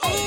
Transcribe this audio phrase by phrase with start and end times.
[0.00, 0.21] Ooh,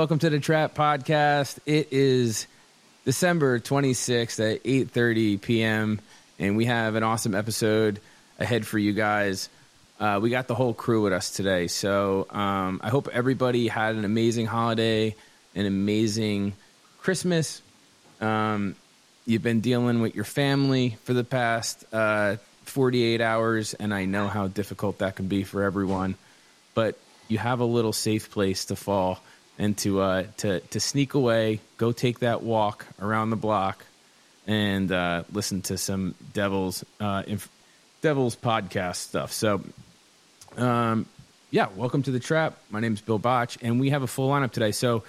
[0.00, 1.58] Welcome to the Trap Podcast.
[1.66, 2.46] It is
[3.04, 6.00] December 26th at 8:30 p.m.
[6.38, 8.00] and we have an awesome episode
[8.38, 9.50] ahead for you guys.
[10.00, 13.94] Uh, we got the whole crew with us today, so um, I hope everybody had
[13.94, 15.14] an amazing holiday,
[15.54, 16.54] an amazing
[17.00, 17.60] Christmas.
[18.22, 18.76] Um,
[19.26, 24.28] you've been dealing with your family for the past uh, 48 hours, and I know
[24.28, 26.14] how difficult that can be for everyone.
[26.72, 26.96] But
[27.28, 29.20] you have a little safe place to fall
[29.60, 33.84] and to uh, to to sneak away, go take that walk around the block,
[34.46, 37.50] and uh, listen to some Devils uh, inf-
[38.00, 39.32] Devils podcast stuff.
[39.32, 39.62] So,
[40.56, 41.04] um,
[41.50, 42.56] yeah, welcome to the Trap.
[42.70, 44.72] My name is Bill Botch, and we have a full lineup today.
[44.72, 45.04] So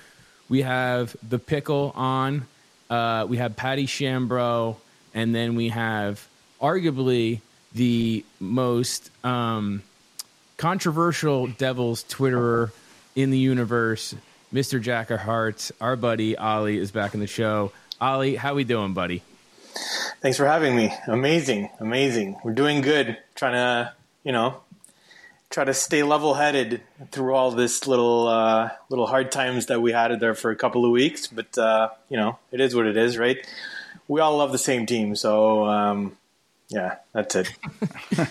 [0.50, 2.46] we have the Pickle on,
[2.90, 4.76] uh, we have Paddy Chambro,
[5.14, 6.28] and then we have
[6.62, 7.40] arguably
[7.74, 9.82] the most um,
[10.58, 12.72] controversial Devils Twitterer
[13.16, 14.14] in the universe,
[14.54, 14.82] Mr.
[14.82, 15.72] Jack of Harts.
[15.80, 17.72] Our buddy Ollie is back in the show.
[18.02, 19.24] Ollie, how we doing, buddy?
[20.20, 20.94] Thanks for having me.
[21.08, 22.38] Amazing, amazing.
[22.44, 23.18] We're doing good.
[23.36, 24.62] Trying to, you know,
[25.50, 30.20] try to stay level-headed through all this little, uh, little hard times that we had
[30.20, 31.28] there for a couple of weeks.
[31.28, 33.38] But uh, you know, it is what it is, right?
[34.10, 36.18] We all love the same team, so um,
[36.72, 37.52] yeah, that's it.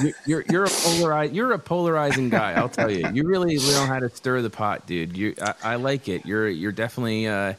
[0.00, 2.52] You- You're you're a polarize, you're a polarizing guy.
[2.54, 3.08] I'll tell you.
[3.12, 5.14] You really know how to stir the pot, dude.
[5.16, 6.24] You I, I like it.
[6.24, 7.52] You're you're definitely uh,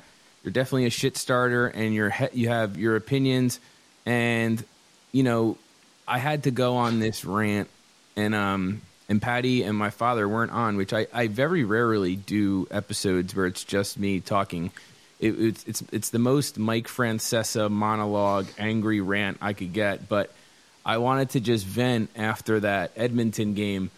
[0.43, 3.59] you're definitely a shit starter, and you're he- you have your opinions,
[4.07, 4.63] and
[5.11, 5.57] you know
[6.07, 7.69] I had to go on this rant,
[8.15, 12.67] and um and Paddy and my father weren't on, which I I very rarely do
[12.71, 14.71] episodes where it's just me talking.
[15.21, 20.31] It, it's it's it's the most Mike Francesa monologue, angry rant I could get, but.
[20.83, 23.91] I wanted to just vent after that Edmonton game,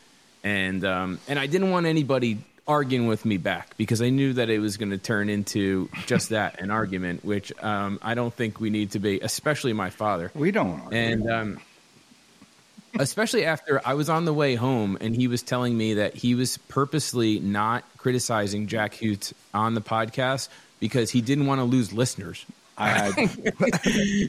[0.44, 4.50] and um, and I didn't want anybody arguing with me back because I knew that
[4.50, 8.60] it was going to turn into just that an argument, which um, I don't think
[8.60, 10.32] we need to be, especially my father.
[10.34, 10.80] We don't.
[10.82, 10.98] argue.
[10.98, 11.60] And um,
[13.00, 16.36] especially after I was on the way home and he was telling me that he
[16.36, 20.50] was purposely not criticizing Jack Hughes on the podcast
[20.84, 22.46] because he didn't want to lose listeners.
[22.78, 23.14] I,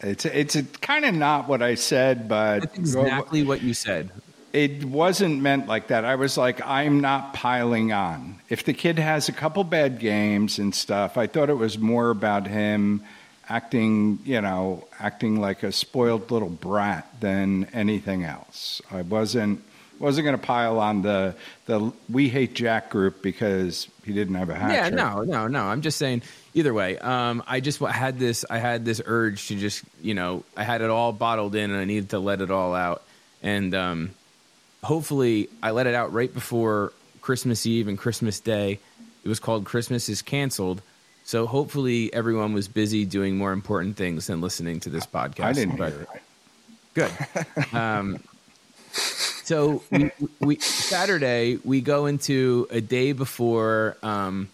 [0.00, 4.10] it's it's kind of not what I said, but That's exactly what you said.
[4.52, 6.04] it wasn't meant like that.
[6.04, 8.38] I was like, I'm not piling on.
[8.50, 12.10] If the kid has a couple bad games and stuff, I thought it was more
[12.10, 13.02] about him
[13.48, 18.82] acting, you know, acting like a spoiled little brat than anything else.
[18.90, 19.62] I wasn't
[19.98, 21.34] wasn't going to pile on the
[21.66, 24.94] the we hate Jack group because he didn't have a hat Yeah, trick.
[24.94, 25.62] no, no, no.
[25.64, 26.22] I'm just saying.
[26.56, 28.44] Either way, um, I just had this.
[28.48, 31.80] I had this urge to just, you know, I had it all bottled in, and
[31.80, 33.02] I needed to let it all out.
[33.42, 34.10] And um,
[34.84, 36.92] hopefully, I let it out right before
[37.22, 38.78] Christmas Eve and Christmas Day.
[39.24, 40.80] It was called "Christmas is Canceled,"
[41.24, 45.44] so hopefully, everyone was busy doing more important things than listening to this podcast.
[45.44, 46.08] I didn't but hear it.
[46.94, 47.74] good.
[47.76, 48.20] Um,
[49.44, 50.10] So we,
[50.40, 54.48] we Saturday we go into a day before um,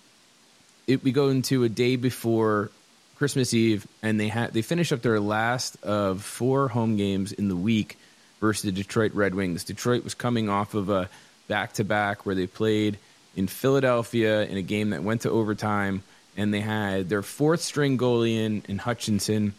[0.89, 2.71] it, we go into a day before
[3.15, 7.49] Christmas Eve, and they had they finish up their last of four home games in
[7.49, 7.99] the week
[8.41, 9.63] versus the Detroit Red Wings.
[9.63, 11.09] Detroit was coming off of a
[11.47, 12.99] back to back where they played
[13.37, 16.03] in Philadelphia in a game that went to overtime,
[16.37, 19.55] and they had their fourth string goalie in, in Hutchinson,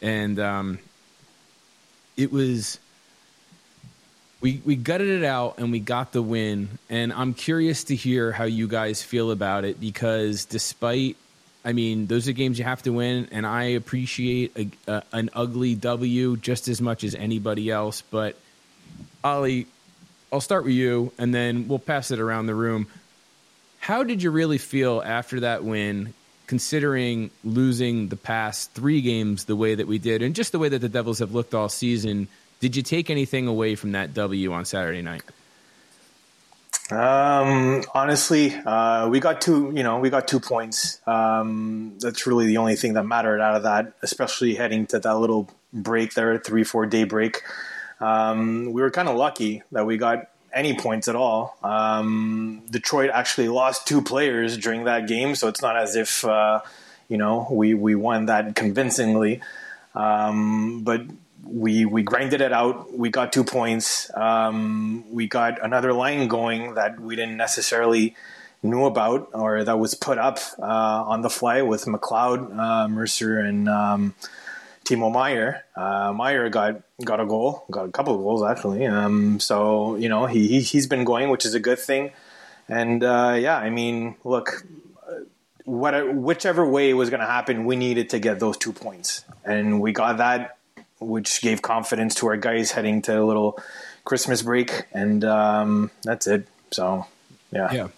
[0.00, 0.78] and um,
[2.16, 2.80] it was
[4.42, 6.78] we we gutted it out and we got the win.
[6.90, 11.16] And i'm curious to hear how you guys feel about it because despite
[11.64, 13.28] i mean those are games you have to win.
[13.30, 18.02] And i appreciate a, a, an ugly w just as much as anybody else.
[18.02, 18.36] But
[19.24, 19.66] ollie
[20.32, 22.88] i'll start with you and then we'll pass it around the room.
[23.78, 26.14] How did you really feel after that win
[26.48, 30.68] considering losing the past three games the way that we did and just the way
[30.68, 32.28] that the devils have looked all season
[32.62, 35.24] did you take anything away from that W on Saturday night?
[36.92, 39.72] Um, honestly, uh, we got two.
[39.74, 41.00] You know, we got two points.
[41.04, 45.18] Um, that's really the only thing that mattered out of that, especially heading to that
[45.18, 47.42] little break there, three four day break.
[48.00, 51.58] Um, we were kind of lucky that we got any points at all.
[51.64, 56.60] Um, Detroit actually lost two players during that game, so it's not as if uh,
[57.08, 59.40] you know we we won that convincingly.
[59.96, 61.02] Um, but
[61.44, 62.96] we we grinded it out.
[62.96, 64.10] We got two points.
[64.16, 68.16] Um, we got another line going that we didn't necessarily
[68.62, 73.40] knew about or that was put up uh, on the fly with McLeod, uh, Mercer,
[73.40, 74.14] and um,
[74.84, 75.64] Timo Meier.
[75.76, 78.86] Uh, Meier got got a goal, got a couple of goals actually.
[78.86, 82.12] Um, so you know he, he he's been going, which is a good thing.
[82.68, 84.64] And uh, yeah, I mean, look,
[85.64, 89.24] what whichever way it was going to happen, we needed to get those two points,
[89.44, 90.58] and we got that
[91.02, 93.58] which gave confidence to our guys heading to a little
[94.04, 96.46] Christmas break, and um, that's it.
[96.70, 97.06] So,
[97.50, 97.88] yeah, yeah,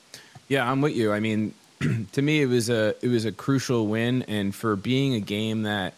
[0.49, 0.71] yeah.
[0.71, 1.13] I'm with you.
[1.13, 1.55] I mean,
[2.13, 5.63] to me, it was a it was a crucial win, and for being a game
[5.63, 5.95] that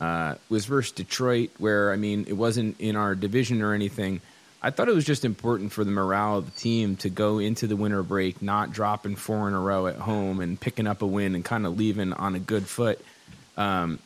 [0.00, 4.20] uh, was versus Detroit, where I mean, it wasn't in our division or anything.
[4.62, 7.66] I thought it was just important for the morale of the team to go into
[7.66, 11.06] the winter break not dropping four in a row at home and picking up a
[11.06, 12.98] win and kind of leaving on a good foot.
[13.58, 13.98] Um,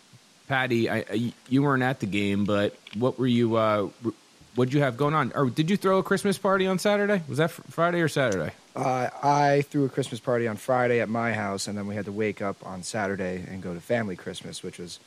[0.49, 3.57] Paddy, I, I, you weren't at the game, but what were you?
[3.57, 3.91] Uh,
[4.55, 5.31] what did you have going on?
[5.35, 7.23] Or did you throw a Christmas party on Saturday?
[7.29, 8.53] Was that Friday or Saturday?
[8.75, 12.07] Uh, I threw a Christmas party on Friday at my house, and then we had
[12.07, 14.99] to wake up on Saturday and go to family Christmas, which was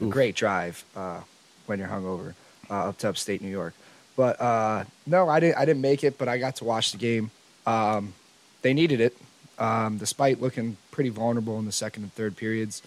[0.00, 0.10] a Oof.
[0.10, 1.20] great drive uh,
[1.66, 2.34] when you're hungover
[2.68, 3.74] uh, up to upstate New York.
[4.16, 5.56] But uh, no, I didn't.
[5.56, 7.30] I didn't make it, but I got to watch the game.
[7.66, 8.12] Um,
[8.60, 9.16] they needed it,
[9.58, 12.82] um, despite looking pretty vulnerable in the second and third periods.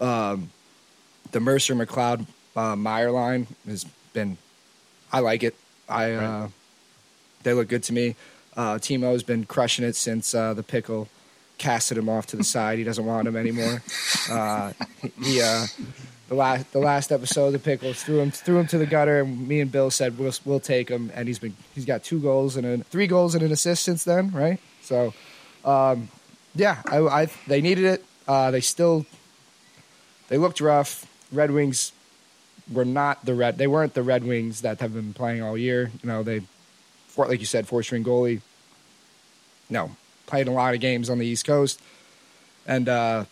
[0.00, 0.50] Um,
[1.32, 2.26] the Mercer McLeod
[2.56, 4.38] uh, Meier line has been.
[5.12, 5.54] I like it.
[5.88, 6.24] I right.
[6.24, 6.48] uh,
[7.42, 8.16] they look good to me.
[8.56, 11.08] Uh, Timo has been crushing it since uh, the pickle
[11.58, 12.78] casted him off to the side.
[12.78, 13.82] He doesn't want him anymore.
[14.30, 14.72] Uh,
[15.22, 15.66] he uh,
[16.28, 19.46] the last the last episode, the pickle threw him threw him to the gutter, and
[19.46, 22.56] me and Bill said we'll we'll take him, and he's been he's got two goals
[22.56, 24.58] and a, three goals and an assist since then, right?
[24.82, 25.14] So,
[25.64, 26.08] um,
[26.54, 28.04] yeah, I, I, they needed it.
[28.26, 29.06] Uh, they still
[30.28, 31.06] they looked rough.
[31.32, 31.92] Red Wings
[32.70, 33.58] were not the red.
[33.58, 35.90] They weren't the Red Wings that have been playing all year.
[36.02, 36.42] You know, they,
[37.16, 38.40] like you said, four string goalie.
[39.68, 39.90] No,
[40.26, 41.80] played a lot of games on the East Coast,
[42.66, 43.24] and uh,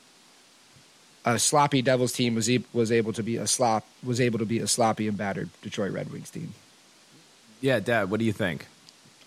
[1.25, 4.47] a sloppy Devils team was e- was able to be a slop was able to
[4.47, 6.55] be a sloppy and battered Detroit Red Wings team.
[7.61, 8.67] Yeah, Dad, what do you think?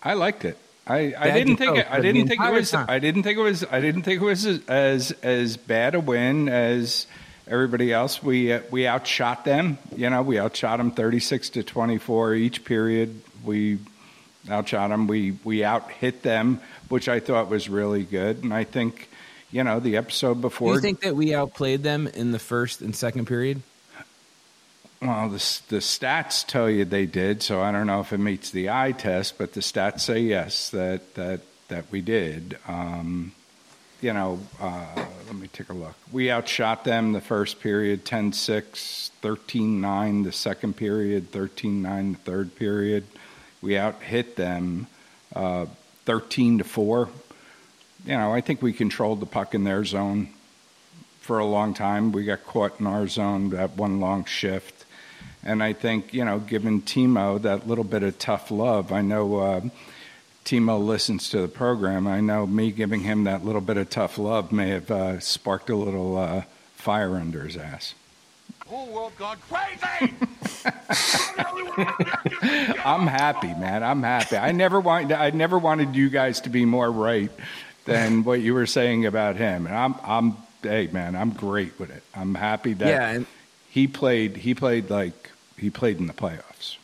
[0.02, 0.58] I liked it.
[0.86, 2.86] I, I didn't think it, I didn't think it was time.
[2.88, 6.00] I didn't think it was I didn't think it was as as, as bad a
[6.00, 7.06] win as
[7.48, 8.22] everybody else.
[8.22, 9.78] We uh, we outshot them.
[9.96, 13.20] You know, we outshot them 36 to 24 each period.
[13.44, 13.78] We
[14.50, 15.06] outshot them.
[15.06, 18.42] We we outhit them, which I thought was really good.
[18.42, 19.08] And I think,
[19.50, 20.70] you know, the episode before.
[20.70, 23.62] Do you think that we outplayed them in the first and second period?
[25.02, 28.50] Well, the the stats tell you they did, so I don't know if it meets
[28.50, 32.56] the eye test, but the stats say yes that that that we did.
[32.66, 33.32] Um,
[34.04, 34.84] you know, uh,
[35.26, 35.94] let me take a look.
[36.12, 42.12] We outshot them the first period 10 6, 13 9 the second period, 13 9
[42.12, 43.06] the third period.
[43.62, 44.88] We out hit them
[45.34, 45.64] uh,
[46.04, 47.08] 13 to 4.
[48.04, 50.28] You know, I think we controlled the puck in their zone
[51.22, 52.12] for a long time.
[52.12, 54.84] We got caught in our zone that one long shift.
[55.42, 59.38] And I think, you know, given Timo that little bit of tough love, I know.
[59.38, 59.60] Uh,
[60.44, 64.18] Timo listens to the program, I know me giving him that little bit of tough
[64.18, 66.42] love may have uh, sparked a little uh,
[66.74, 67.94] fire under his ass.
[68.66, 70.12] whole world gone crazy.
[70.64, 70.74] I'm
[71.36, 72.86] the only one out there giving a shit.
[72.86, 73.82] I'm happy, man.
[73.82, 74.36] I'm happy.
[74.36, 75.12] I never want.
[75.12, 77.30] I never wanted you guys to be more right
[77.86, 79.66] than what you were saying about him.
[79.66, 82.02] And I'm, I'm, hey, man, I'm great with it.
[82.14, 83.26] I'm happy that Yeah, and
[83.70, 84.36] he played.
[84.36, 86.76] He played like he played in the playoffs.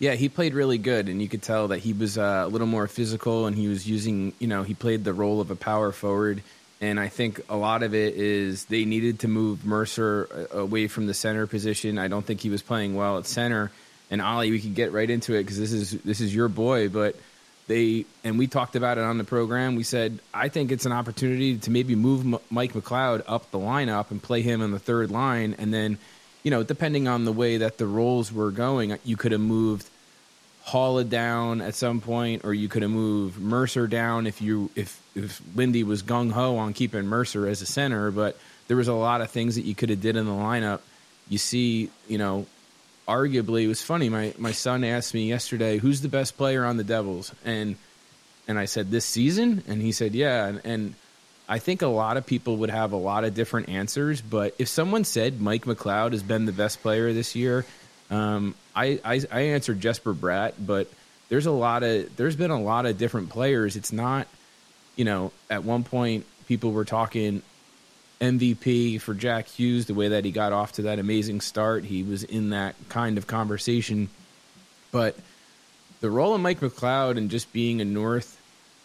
[0.00, 2.66] Yeah, he played really good, and you could tell that he was uh, a little
[2.66, 5.92] more physical, and he was using, you know, he played the role of a power
[5.92, 6.42] forward.
[6.80, 10.88] And I think a lot of it is they needed to move Mercer uh, away
[10.88, 11.98] from the center position.
[11.98, 13.70] I don't think he was playing well at center.
[14.10, 16.88] And Ollie, we could get right into it because this is this is your boy,
[16.88, 17.14] but
[17.68, 19.76] they and we talked about it on the program.
[19.76, 23.58] We said I think it's an opportunity to maybe move M- Mike McLeod up the
[23.58, 25.98] lineup and play him on the third line, and then
[26.42, 29.88] you know depending on the way that the roles were going, you could have moved
[30.66, 35.00] Haula down at some point, or you could have moved Mercer down if you if
[35.14, 38.10] if Lindy was gung ho on keeping Mercer as a center.
[38.10, 40.80] But there was a lot of things that you could have did in the lineup.
[41.28, 42.46] You see, you know,
[43.08, 44.08] arguably it was funny.
[44.08, 47.76] My my son asked me yesterday, "Who's the best player on the Devils?" and
[48.46, 50.94] and I said this season, and he said, "Yeah." And, and
[51.50, 54.20] I think a lot of people would have a lot of different answers.
[54.20, 57.66] But if someone said Mike McLeod has been the best player this year,
[58.08, 60.52] um, I, I I answered Jesper Bratt.
[60.60, 60.88] But
[61.28, 63.74] there's a lot of there's been a lot of different players.
[63.74, 64.28] It's not,
[64.94, 67.42] you know, at one point people were talking
[68.20, 71.84] MVP for Jack Hughes, the way that he got off to that amazing start.
[71.84, 74.08] He was in that kind of conversation.
[74.92, 75.16] But
[76.00, 78.39] the role of Mike McLeod and just being a north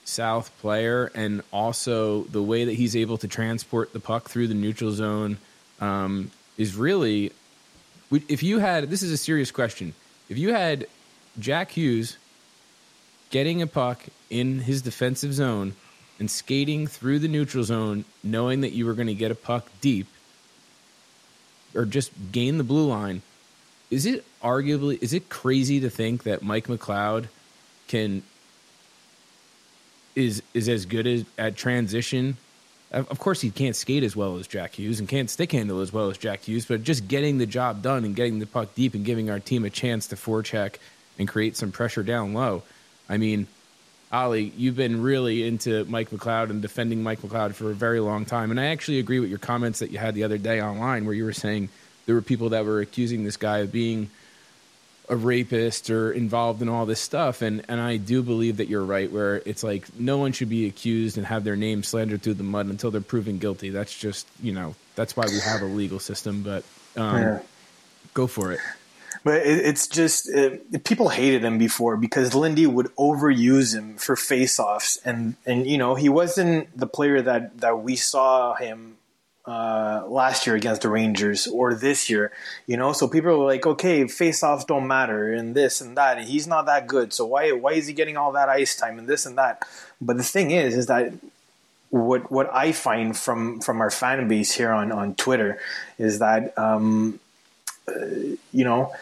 [0.05, 4.53] south player, and also the way that he's able to transport the puck through the
[4.53, 5.37] neutral zone
[5.81, 7.31] um, is really.
[8.11, 9.93] If you had, this is a serious question.
[10.29, 10.85] If you had
[11.39, 12.17] Jack Hughes
[13.31, 15.75] getting a puck in his defensive zone
[16.19, 19.67] and skating through the neutral zone, knowing that you were going to get a puck
[19.81, 20.07] deep
[21.73, 23.21] or just gain the blue line,
[23.89, 27.27] is it arguably is it crazy to think that Mike McLeod
[27.87, 28.23] can
[30.15, 32.37] is is as good as at transition?
[32.91, 35.91] Of course, he can't skate as well as Jack Hughes and can't stick handle as
[35.91, 38.93] well as Jack Hughes, but just getting the job done and getting the puck deep
[38.93, 40.75] and giving our team a chance to forecheck
[41.19, 42.63] and create some pressure down low.
[43.09, 43.47] I mean,
[44.11, 48.23] Ollie, you've been really into Mike McLeod and defending Mike McLeod for a very long
[48.23, 48.51] time.
[48.51, 51.13] And I actually agree with your comments that you had the other day online where
[51.13, 51.69] you were saying
[52.05, 54.09] there were people that were accusing this guy of being
[55.09, 57.41] a rapist or involved in all this stuff.
[57.41, 60.67] And, and I do believe that you're right, where it's like no one should be
[60.67, 63.69] accused and have their name slandered through the mud until they're proven guilty.
[63.69, 66.41] That's just, you know, that's why we have a legal system.
[66.43, 66.63] But
[66.95, 67.39] um, Yeah.
[68.13, 68.59] go for it.
[69.23, 70.51] But it, it's just uh,
[70.83, 75.95] people hated him before because Lindy would overuse him for face-offs, and and you know
[75.95, 78.94] he wasn't the player that that we saw him
[79.47, 82.31] uh, last year against the Rangers or this year.
[82.67, 86.17] You know, so people are like, okay, face-offs don't matter, and this and that.
[86.17, 88.99] And he's not that good, so why why is he getting all that ice time
[88.99, 89.63] and this and that?
[90.01, 91.13] But the thing is, is that
[91.89, 95.59] what what I find from from our fan base here on on Twitter
[95.97, 97.19] is that um,
[97.87, 98.05] uh,
[98.51, 98.93] you know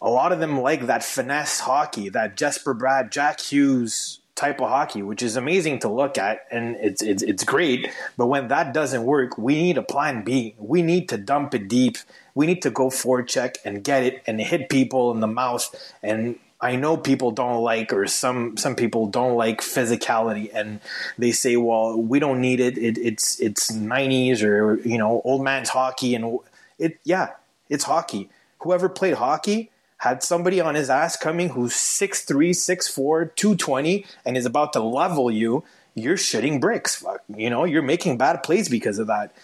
[0.00, 4.68] a lot of them like that finesse hockey, that Jesper Bratt, Jack Hughes type of
[4.68, 7.90] hockey, which is amazing to look at and it's it's it's great.
[8.16, 10.54] But when that doesn't work, we need a plan B.
[10.58, 11.98] We need to dump it deep.
[12.34, 15.74] We need to go forecheck and get it and hit people in the mouth.
[16.02, 20.80] And I know people don't like, or some some people don't like physicality, and
[21.18, 22.78] they say, "Well, we don't need it.
[22.78, 26.38] it it's it's '90s or you know old man's hockey." And
[26.78, 27.30] it, yeah,
[27.68, 28.30] it's hockey.
[28.60, 34.46] Whoever played hockey had somebody on his ass coming who's 6'3", 6'4", 220, and is
[34.46, 35.64] about to level you,
[35.94, 37.04] you're shitting bricks.
[37.34, 39.34] You know, you're making bad plays because of that.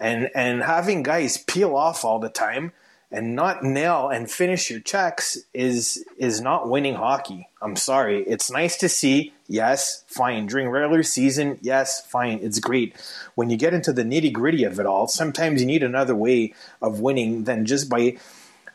[0.00, 2.72] And and having guys peel off all the time
[3.10, 7.48] and not nail and finish your checks is is not winning hockey.
[7.62, 8.22] I'm sorry.
[8.24, 10.46] It's nice to see, yes, fine.
[10.46, 12.40] During regular season, yes, fine.
[12.42, 12.94] It's great.
[13.36, 16.54] When you get into the nitty gritty of it all, sometimes you need another way
[16.82, 18.16] of winning than just by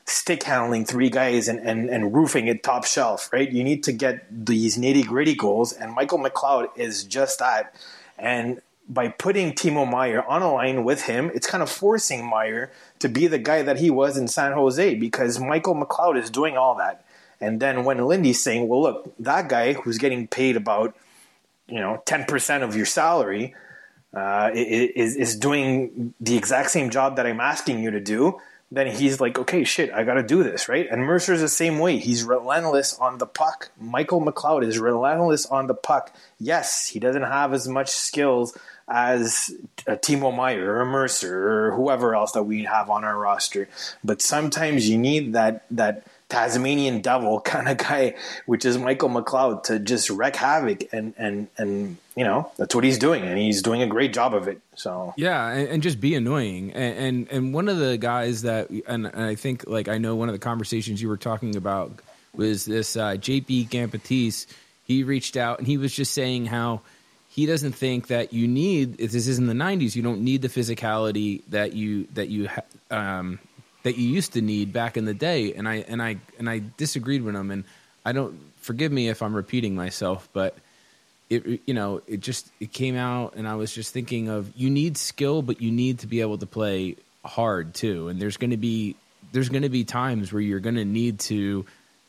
[0.10, 3.50] stick handling three guys and, and, and roofing it top shelf, right?
[3.50, 7.76] You need to get these nitty gritty goals, and Michael McLeod is just that.
[8.18, 12.72] And by putting Timo Meier on a line with him, it's kind of forcing Meier
[13.00, 16.58] to be the guy that he was in San Jose because Michael McLeod is doing
[16.58, 17.06] all that.
[17.40, 20.96] And then when Lindy's saying, well, look, that guy who's getting paid about,
[21.68, 23.56] you know, 10% of your salary
[24.14, 28.40] uh, is, is doing the exact same job that I'm asking you to do,
[28.72, 30.88] then he's like, okay, shit, I got to do this, right?
[30.90, 31.98] And Mercer's the same way.
[31.98, 33.72] He's relentless on the puck.
[33.80, 36.14] Michael McLeod is relentless on the puck.
[36.40, 38.56] Yes, he doesn't have as much skills
[38.88, 39.52] as
[39.88, 43.70] a Timo Meier or Mercer or whoever else that we have on our roster,
[44.04, 49.64] but sometimes you need that that Tasmanian devil kind of guy, which is Michael McLeod,
[49.64, 53.62] to just wreak havoc, and and and you know that's what he's doing, and he's
[53.62, 54.62] doing a great job of it.
[54.76, 56.72] So Yeah, and, and just be annoying.
[56.74, 60.16] And, and and one of the guys that, and, and I think like I know
[60.16, 61.92] one of the conversations you were talking about
[62.36, 64.46] was this uh, JP Gambatis.
[64.86, 66.82] He reached out and he was just saying how
[67.30, 69.00] he doesn't think that you need.
[69.00, 72.50] If this is in the '90s, you don't need the physicality that you that you
[72.92, 73.40] um,
[73.84, 75.54] that you used to need back in the day.
[75.54, 77.52] And I and I and I disagreed with him.
[77.52, 77.64] And
[78.06, 80.58] I don't forgive me if I'm repeating myself, but
[81.30, 84.70] it you know it just it came out and i was just thinking of you
[84.70, 88.50] need skill but you need to be able to play hard too and there's going
[88.50, 88.96] to be
[89.32, 91.66] there's going to be times where you're going to need to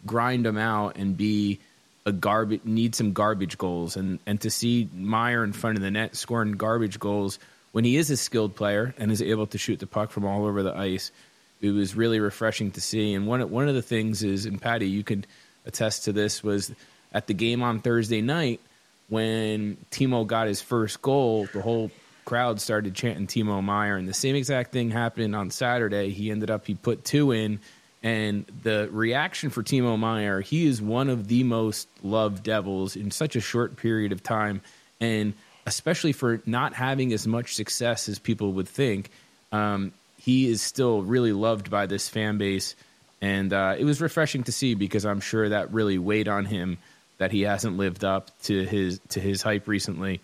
[0.07, 1.59] grind them out and be
[2.07, 5.91] a garbage need some garbage goals and and to see Meier in front of the
[5.91, 7.39] net scoring garbage goals
[7.73, 10.47] when he is a skilled player and is able to shoot the puck from all
[10.47, 11.13] over the ice
[11.61, 13.15] it was really refreshing to see.
[13.15, 15.27] And one one of the things is and Paddy you could
[15.67, 16.73] attest to this was
[17.13, 18.61] at the game on Thursday night
[19.09, 21.91] when Timo got his first goal, the whole
[22.25, 26.11] crowd started chanting Timo Meier, and the same exact thing happened on Saturday.
[26.11, 27.59] He ended up he put two in,
[28.03, 33.11] and the reaction for Timo Meier, he is one of the most loved Devils in
[33.11, 34.63] such a short period of time,
[35.01, 35.35] and
[35.67, 39.11] especially for not having as much success as people would think,
[39.51, 42.77] um, he is still really loved by this fan base,
[43.23, 46.79] and uh, it was refreshing to see because I'm sure that really weighed on him
[47.17, 50.21] that he hasn't lived up to his to his hype recently.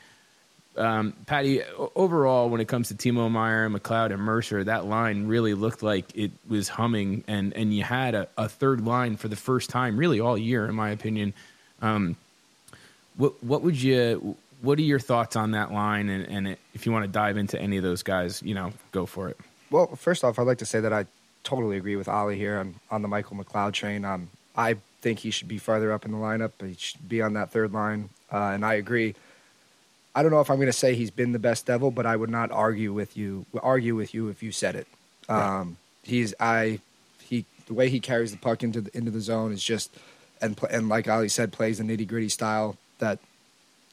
[0.76, 1.62] Um, Paddy,
[1.94, 6.14] overall, when it comes to Timo Meier, McLeod, and Mercer, that line really looked like
[6.14, 9.96] it was humming, and and you had a, a third line for the first time,
[9.96, 11.32] really all year, in my opinion.
[11.80, 12.16] Um,
[13.16, 14.36] what what would you?
[14.60, 16.08] What are your thoughts on that line?
[16.08, 19.04] And, and if you want to dive into any of those guys, you know, go
[19.04, 19.38] for it.
[19.70, 21.06] Well, first off, I'd like to say that I
[21.42, 24.04] totally agree with Ollie here on, on the Michael McLeod train.
[24.04, 26.52] Um, I think he should be farther up in the lineup.
[26.60, 29.14] He should be on that third line, uh, and I agree.
[30.14, 32.16] I don't know if I'm going to say he's been the best Devil, but I
[32.16, 33.44] would not argue with you.
[33.62, 34.86] Argue with you if you said it.
[35.28, 36.80] Um, he's I
[37.22, 39.94] he the way he carries the puck into the, into the zone is just
[40.40, 43.18] and and like Ollie said, plays the nitty gritty style that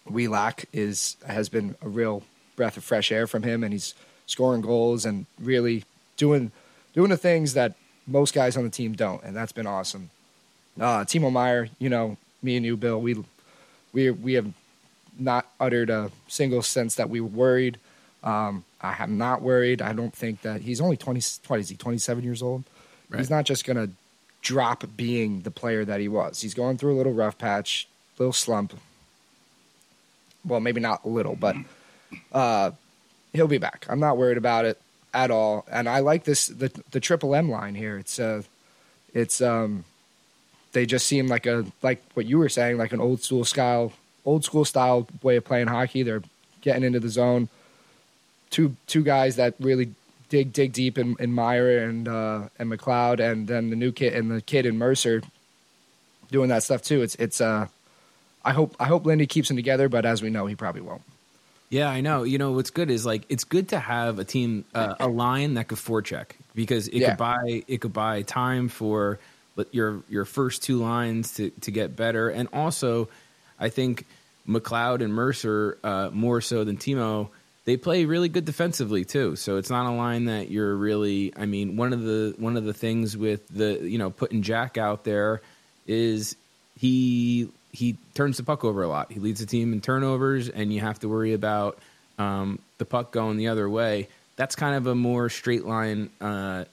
[0.10, 2.24] we lack is has been a real
[2.56, 3.94] breath of fresh air from him, and he's
[4.26, 5.84] scoring goals and really
[6.18, 6.52] doing
[6.94, 7.76] doing the things that
[8.08, 10.10] most guys on the team don't, and that's been awesome.
[10.80, 13.24] Uh, Timo Meier, you know, me and you, Bill, we
[13.94, 14.52] we we have
[15.18, 17.78] not uttered a single sense that we were worried.
[18.24, 19.82] Um, I am not worried.
[19.82, 22.64] I don't think that he's only 20, what is he, 27 years old?
[23.16, 23.94] He's not just going to
[24.42, 26.42] drop being the player that he was.
[26.42, 28.74] He's going through a little rough patch, little slump.
[30.46, 31.56] Well, maybe not a little, but
[32.32, 32.72] uh,
[33.34, 33.86] he'll be back.
[33.90, 34.80] I'm not worried about it
[35.14, 35.66] at all.
[35.70, 37.98] And I like this the the triple M line here.
[37.98, 38.44] It's uh,
[39.14, 39.86] it's um,
[40.72, 43.94] they just seem like a like what you were saying, like an old school style,
[44.26, 46.04] old school style way of playing hockey.
[46.04, 46.24] They're
[46.62, 47.50] getting into the zone.
[48.50, 49.94] Two two guys that really
[50.30, 54.14] dig dig deep in, in Meier and uh, and McLeod, and then the new kid
[54.14, 55.22] and the kid in Mercer
[56.32, 57.02] doing that stuff too.
[57.02, 57.68] It's it's uh,
[58.44, 61.04] I hope I hope Lindy keeps them together, but as we know, he probably won't.
[61.74, 62.22] Yeah, I know.
[62.22, 65.56] You know what's good is like it's good to have a team, uh, a line
[65.56, 67.10] that could forecheck because it Yeah.
[67.10, 69.18] could buy it could buy time for
[69.72, 73.10] your your first two lines to to get better, and also
[73.60, 74.06] I think
[74.48, 77.30] McLeod and Mercer uh, more so than Timo.
[77.66, 81.34] They play really good defensively too, so it's not a line that you're really.
[81.36, 84.78] I mean, one of the one of the things with the you know putting Jack
[84.78, 85.42] out there
[85.88, 86.36] is
[86.78, 89.12] he he turns the puck over a lot.
[89.12, 91.80] He leads the team in turnovers, and you have to worry about
[92.20, 94.08] um, the puck going the other way.
[94.36, 96.12] That's kind of a more straight line.
[96.22, 96.66] Uh,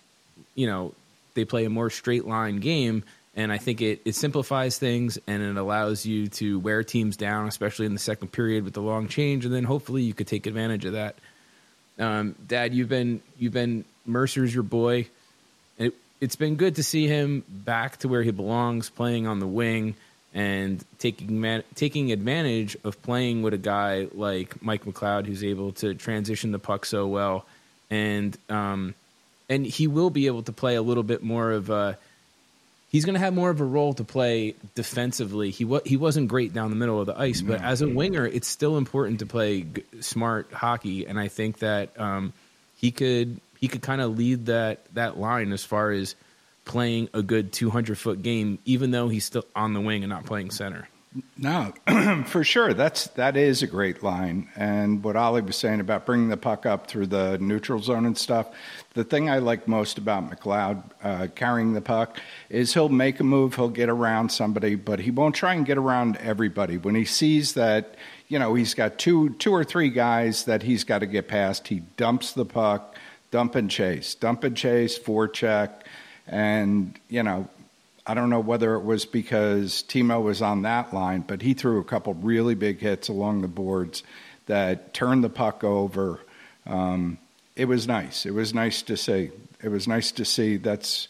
[0.55, 0.93] you know,
[1.35, 3.03] they play a more straight line game,
[3.35, 7.49] and I think it it simplifies things and it allows you to wear teams down,
[7.49, 10.47] especially in the second period with the long change, and then hopefully you could take
[10.47, 11.17] advantage of that.
[11.99, 15.09] Um, Dad, you've been you've been Mercer's your boy.
[15.79, 19.47] It, it's been good to see him back to where he belongs, playing on the
[19.47, 19.95] wing
[20.33, 25.73] and taking man, taking advantage of playing with a guy like Mike McLeod, who's able
[25.73, 27.45] to transition the puck so well,
[27.91, 28.95] and um,
[29.49, 31.99] and he will be able to play a little bit more of a.
[32.91, 35.51] He's going to have more of a role to play defensively.
[35.51, 38.27] He wa- he wasn't great down the middle of the ice, but as a winger,
[38.27, 42.33] it's still important to play g- smart hockey, and I think that um,
[42.77, 46.15] he could he could kind of lead that that line as far as
[46.65, 50.25] playing a good 200 foot game, even though he's still on the wing and not
[50.25, 50.89] playing center.
[51.37, 51.73] No,
[52.27, 52.73] for sure.
[52.73, 54.49] That's that is a great line.
[54.55, 58.17] And what Ollie was saying about bringing the puck up through the neutral zone and
[58.17, 58.47] stuff.
[58.95, 63.25] The thing I like most about McLeod uh, carrying the puck is he'll make a
[63.25, 66.79] move, he'll get around somebody, but he won't try and get around everybody.
[66.79, 67.97] When he sees that,
[68.29, 71.67] you know, he's got two two or three guys that he's got to get past,
[71.67, 72.95] he dumps the puck,
[73.33, 75.71] dump and chase, dump and chase, forecheck,
[76.31, 77.49] and you know
[78.07, 81.79] I don't know whether it was because Timo was on that line, but he threw
[81.81, 84.03] a couple really big hits along the boards
[84.47, 86.19] that turned the puck over.
[86.67, 87.19] Um,
[87.57, 88.25] it was nice.
[88.25, 89.31] It was nice to see.
[89.63, 90.57] It was nice to see.
[90.57, 91.09] That's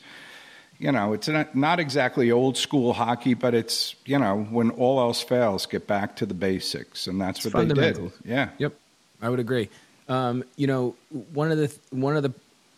[0.78, 4.98] you know, it's not, not exactly old school hockey, but it's you know when all
[4.98, 8.12] else fails, get back to the basics, and that's It's what they did.
[8.24, 8.48] Yeah.
[8.58, 8.74] Yep,
[9.22, 9.68] I would agree.
[10.08, 10.96] Um, you know,
[11.32, 12.32] one of the one of the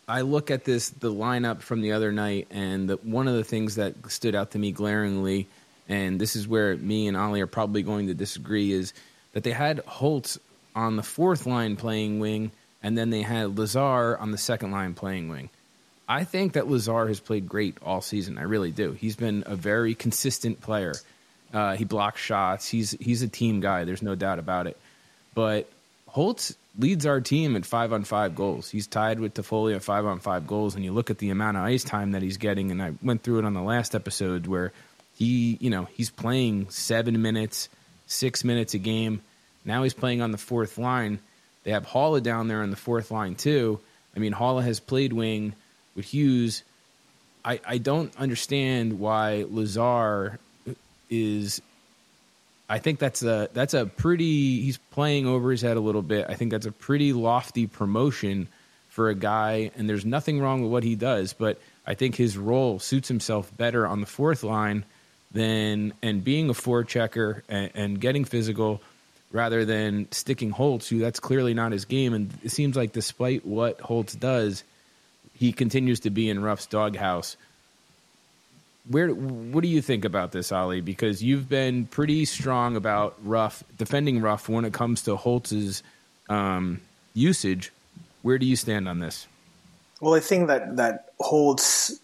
[0.07, 3.43] I look at this the lineup from the other night, and the, one of the
[3.43, 5.47] things that stood out to me glaringly,
[5.87, 8.93] and this is where me and Ollie are probably going to disagree, is
[9.33, 10.39] that they had Holtz
[10.75, 14.93] on the fourth line playing wing, and then they had Lazar on the second line
[14.93, 15.49] playing wing.
[16.07, 18.37] I think that Lazar has played great all season.
[18.37, 18.91] I really do.
[18.91, 20.93] He's been a very consistent player.
[21.53, 22.67] Uh, he blocks shots.
[22.67, 23.85] He's he's a team guy.
[23.85, 24.77] There's no doubt about it.
[25.33, 25.69] But
[26.13, 28.69] Holtz leads our team at five on five goals.
[28.69, 30.75] He's tied with Toffoli at five on five goals.
[30.75, 33.23] And you look at the amount of ice time that he's getting, and I went
[33.23, 34.71] through it on the last episode where
[35.15, 37.67] he, you know, he's playing seven minutes,
[38.05, 39.23] six minutes a game.
[39.65, 41.17] Now he's playing on the fourth line.
[41.63, 43.79] They have Haula down there on the fourth line too.
[44.15, 45.53] I mean, Haula has played wing
[45.95, 46.61] with Hughes.
[47.43, 50.37] I, I don't understand why Lazar
[51.09, 51.59] is
[52.69, 56.25] I think that's a that's a pretty he's playing over his head a little bit.
[56.29, 58.47] I think that's a pretty lofty promotion
[58.89, 62.37] for a guy and there's nothing wrong with what he does, but I think his
[62.37, 64.85] role suits himself better on the fourth line
[65.31, 68.81] than and being a forechecker and, and getting physical
[69.31, 72.13] rather than sticking Holtz, who that's clearly not his game.
[72.13, 74.63] And it seems like despite what Holtz does,
[75.33, 77.35] he continues to be in Ruff's doghouse
[78.87, 80.81] where what do you think about this, Ollie?
[80.81, 85.83] Because you've been pretty strong about Ruff defending Ruff when it comes to Holtz's
[86.29, 86.81] um,
[87.13, 87.71] usage.
[88.21, 89.27] Where do you stand on this?
[90.01, 91.99] Well, I think that that Holtz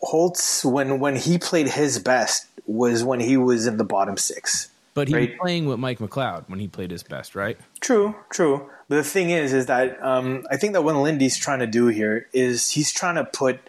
[0.00, 4.68] Holtz when when he played his best was when he was in the bottom six.
[4.92, 7.56] But he was playing with Mike McLeod when he played his best, right?
[7.80, 8.68] True, true.
[8.88, 11.86] But the thing is, is that um, I think that what Lindy's trying to do
[11.86, 13.60] here is he's trying to put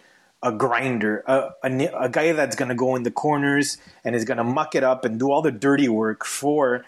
[0.42, 4.24] a grinder, a, a, a guy that's going to go in the corners and is
[4.24, 6.84] going to muck it up and do all the dirty work for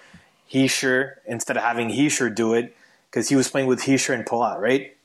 [0.51, 2.77] Hischier instead of having Hischier do it
[3.11, 4.97] because he was playing with Hischier and Palat, right?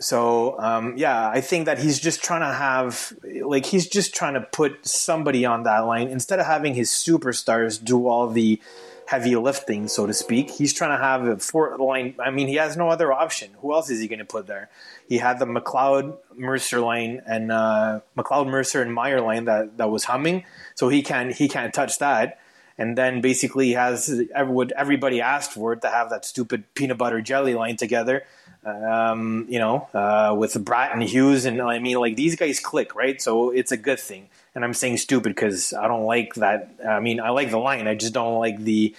[0.00, 4.34] So um, yeah, I think that he's just trying to have like he's just trying
[4.34, 8.60] to put somebody on that line instead of having his superstars do all the
[9.06, 10.50] heavy lifting, so to speak.
[10.50, 12.14] He's trying to have a fourth line.
[12.22, 13.50] I mean, he has no other option.
[13.60, 14.68] Who else is he going to put there?
[15.08, 19.90] He had the McLeod Mercer line and uh, McLeod Mercer and Meier line that that
[19.90, 22.38] was humming, so he can he can't touch that.
[22.76, 26.98] And then basically he has what everybody asked for it to have that stupid peanut
[26.98, 28.24] butter jelly line together
[28.66, 32.94] um, you know, uh, with Bratt and Hughes, and I mean, like these guys click,
[32.94, 33.20] right?
[33.20, 34.28] So it's a good thing.
[34.54, 36.70] And I'm saying stupid because I don't like that.
[36.88, 38.94] I mean, I like the line, I just don't like the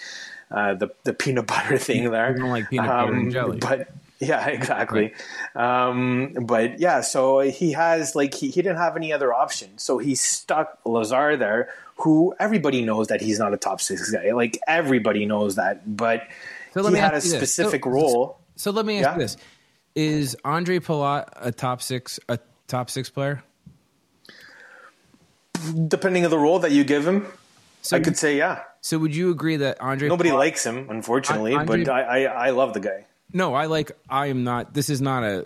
[0.52, 2.32] uh, the the peanut butter thing there.
[2.34, 3.58] You don't like peanut butter and Um, jelly.
[3.58, 3.88] but
[4.20, 5.14] yeah, exactly.
[5.56, 9.98] Um, but yeah, so he has like he, he didn't have any other option, so
[9.98, 14.32] he stuck Lazar there, who everybody knows that he's not a top six guy.
[14.32, 16.24] Like everybody knows that, but
[16.74, 17.40] So let he me had a ask you this.
[17.54, 18.40] specific So- role.
[18.56, 19.14] So let me ask Yeah.
[19.16, 19.38] you this:
[19.96, 23.44] Is Andre Palat a top six a top six player?
[25.88, 27.26] depending on the role that you give him,
[27.82, 28.64] So I could say yeah.
[28.82, 30.08] So would you agree that Andre?
[30.10, 33.06] Nobody Palat- likes him, unfortunately, Andre- but I, I I love the guy.
[33.36, 33.92] No, I like.
[34.10, 34.74] I am not.
[34.74, 35.46] This is not a.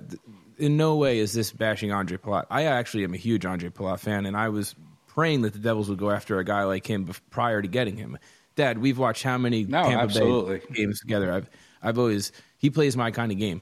[0.59, 2.45] In no way is this bashing Andre Palat.
[2.51, 4.75] I actually am a huge Andre Palat fan, and I was
[5.07, 8.19] praying that the Devils would go after a guy like him prior to getting him.
[8.55, 10.59] Dad, we've watched how many No, Tampa absolutely.
[10.59, 11.31] Bay games together.
[11.33, 11.49] I've
[11.81, 13.61] I've always he plays my kind of game.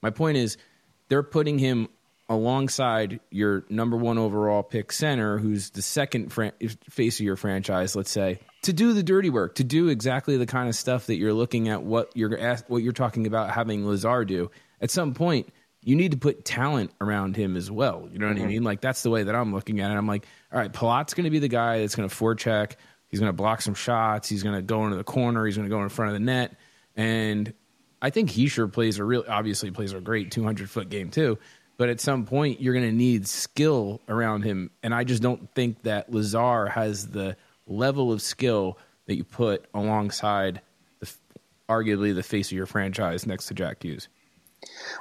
[0.00, 0.56] My point is,
[1.08, 1.88] they're putting him
[2.30, 6.52] alongside your number one overall pick center, who's the second fran-
[6.88, 10.46] face of your franchise, let's say, to do the dirty work, to do exactly the
[10.46, 13.86] kind of stuff that you're looking at what you're ask, what you're talking about having
[13.86, 14.50] Lazar do.
[14.80, 15.48] At some point,
[15.82, 18.08] you need to put talent around him as well.
[18.10, 18.48] You know what I mm-hmm.
[18.48, 18.62] mean?
[18.64, 19.94] Like that's the way that I'm looking at it.
[19.94, 22.72] I'm like, all right, Palat's going to be the guy that's going to forecheck.
[23.08, 24.28] He's going to block some shots.
[24.28, 25.46] He's going to go into the corner.
[25.46, 26.56] He's going to go in front of the net.
[26.96, 27.54] And
[28.02, 31.38] I think he sure plays a real obviously plays a great 200 foot game too.
[31.76, 35.52] But at some point, you're going to need skill around him, and I just don't
[35.54, 40.60] think that Lazar has the level of skill that you put alongside
[41.00, 41.12] the,
[41.68, 44.08] arguably the face of your franchise next to Jack Hughes.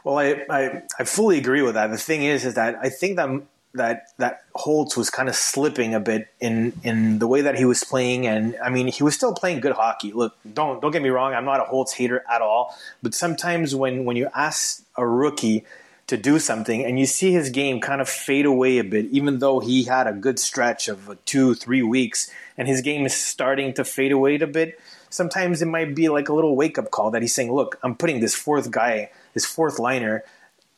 [0.04, 1.88] Well, I, I I fully agree with that.
[1.88, 3.30] The thing is, is that I think that
[3.76, 7.66] that that Holtz was kind of slipping a bit in in the way that he
[7.66, 10.12] was playing, and I mean, he was still playing good hockey.
[10.12, 13.76] Look, don't don't get me wrong, I'm not a Holtz hater at all, but sometimes
[13.76, 15.66] when when you ask a rookie
[16.08, 19.40] to do something and you see his game kind of fade away a bit, even
[19.40, 23.14] though he had a good stretch of uh, two three weeks, and his game is
[23.14, 24.80] starting to fade away a bit.
[25.10, 27.96] Sometimes it might be like a little wake up call that he's saying, "Look, I'm
[27.96, 30.24] putting this fourth guy, this fourth liner,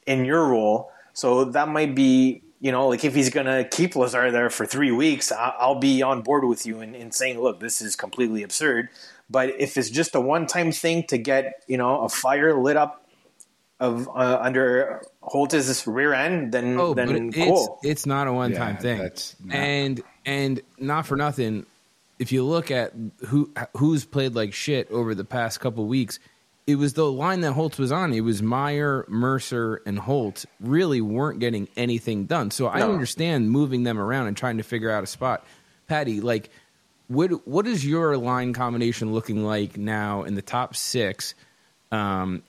[0.06, 3.96] in your role." So that might be you know, like if he's going to keep
[3.96, 7.60] Lazar there for three weeks, I'll be on board with you in, in saying, look,
[7.60, 8.90] this is completely absurd.
[9.30, 12.76] But if it's just a one time thing to get, you know, a fire lit
[12.76, 13.06] up
[13.80, 17.78] of uh, under Holtz's rear end, then, Oh, then but cool.
[17.84, 18.98] it's it's not a one time Yeah, thing.
[18.98, 21.66] that's not- and and not for nothing.
[22.20, 22.94] If you look at
[23.28, 26.20] who who's played like shit over the past couple weeks,
[26.68, 28.12] it was the line that Holtz was on.
[28.14, 32.52] It was Meier, Mercer, and Holt really weren't getting anything done.
[32.52, 32.92] So I No.
[32.92, 35.46] understand moving them around and trying to figure out a spot.
[35.88, 36.50] Paddy, like,
[37.08, 41.36] what what is your line combination looking like now in the top six?
[41.92, 42.44] Um,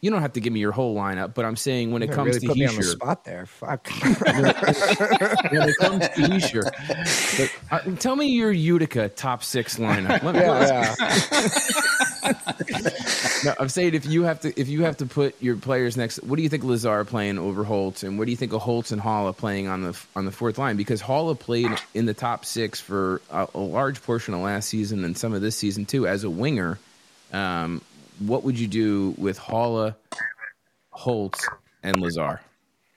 [0.00, 2.36] you don't have to give me your whole lineup, but I'm saying when it comes
[2.36, 3.46] really to put me on the spot there.
[3.46, 3.88] Fuck.
[3.90, 6.70] when it comes to Hischier.
[7.38, 10.22] But, uh, tell me your Utica top six lineup.
[10.22, 12.00] Let me, yeah, yeah.
[13.44, 16.22] no, I'm saying if you have to if you have to put your players next,
[16.22, 18.92] what do you think Lazar playing over Holtz, and what do you think of Holtz
[18.92, 20.76] and Haula playing on the on the fourth line?
[20.76, 25.04] Because Haula played in the top six for a, a large portion of last season
[25.04, 26.78] and some of this season too as a winger.
[27.32, 27.80] Um,
[28.20, 29.96] what would you do with Haula,
[30.90, 31.48] Holtz,
[31.82, 32.40] and Lazar?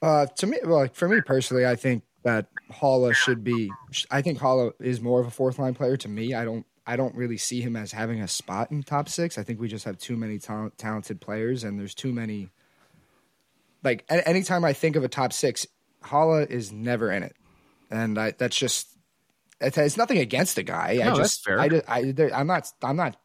[0.02, 3.72] Uh, to me, like for me personally, I think that Haula should be.
[4.12, 5.98] I think Haula is more of a fourth line player.
[5.98, 6.66] To me, I don't.
[6.86, 9.38] I don't really see him as having a spot in top six.
[9.38, 12.50] I think we just have too many talent, talented players, and there's too many.
[13.84, 15.66] Like a- anytime I think of a top six,
[16.04, 17.36] Haula is never in it,
[17.90, 18.90] and I, that's just.
[19.62, 21.00] It's, it's nothing against the guy.
[21.00, 21.58] I No, that's just, fair.
[21.58, 22.70] I, I, I'm not.
[22.82, 23.16] I'm not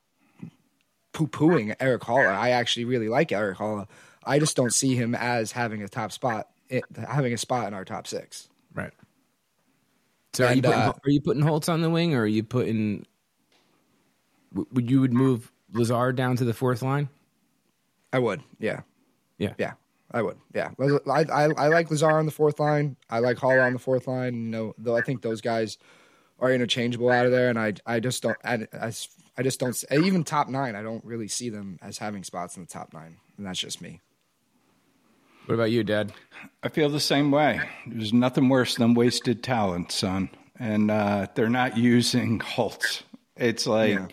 [1.19, 2.35] poo pooing Erik Haula.
[2.35, 3.89] I actually really like Erik Haula.
[4.25, 7.75] I just don't see him as having a top spot, it, having a spot in
[7.75, 8.49] our top six.
[8.75, 8.93] Right.
[10.35, 12.45] So are you, putting, uh, are you putting Holtz on the wing, or are you
[12.45, 13.07] putting?
[14.53, 17.09] Would you would move Lazar down to the fourth line?
[18.13, 18.81] I would, yeah,
[19.39, 19.55] Yeah.
[19.59, 19.73] yeah,
[20.11, 20.71] I would, yeah.
[20.79, 22.97] I, I, I like Lazar on the fourth line.
[23.11, 24.51] I like Hall on the fourth line.
[24.51, 25.77] No, though I think those guys
[26.39, 28.93] are interchangeable out of there, and I, I just don't, I, I,
[29.39, 29.85] I just don't.
[29.93, 33.17] Even top nine, I don't really see them as having spots in the top nine,
[33.37, 34.01] and that's just me.
[35.47, 36.13] What about you, Dad?
[36.63, 37.61] I feel the same way.
[37.87, 40.29] There's nothing worse than wasted talent, son.
[40.59, 43.03] And uh, they're not using Holtz.
[43.37, 44.07] It's like Yeah.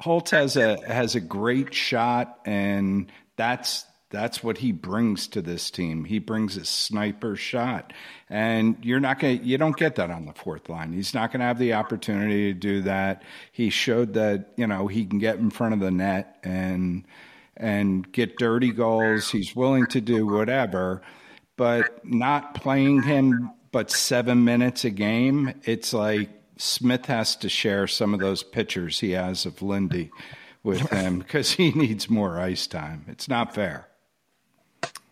[0.00, 5.70] Holtz has a has a great shot, and that's that's what he brings to this
[5.70, 6.04] team.
[6.04, 7.92] He brings a sniper shot,
[8.30, 10.92] and you're not going to you don't get that on the fourth line.
[10.92, 13.24] He's not going to have the opportunity to do that.
[13.50, 17.04] He showed that you know he can get in front of the net and
[17.56, 19.30] and get dirty goals.
[19.30, 21.02] He's willing to do whatever,
[21.56, 27.86] but not playing him but seven minutes a game, it's like Smith has to share
[27.86, 30.10] some of those pictures he has of Lindy
[30.62, 33.06] with him because he needs more ice time.
[33.08, 33.88] It's not fair.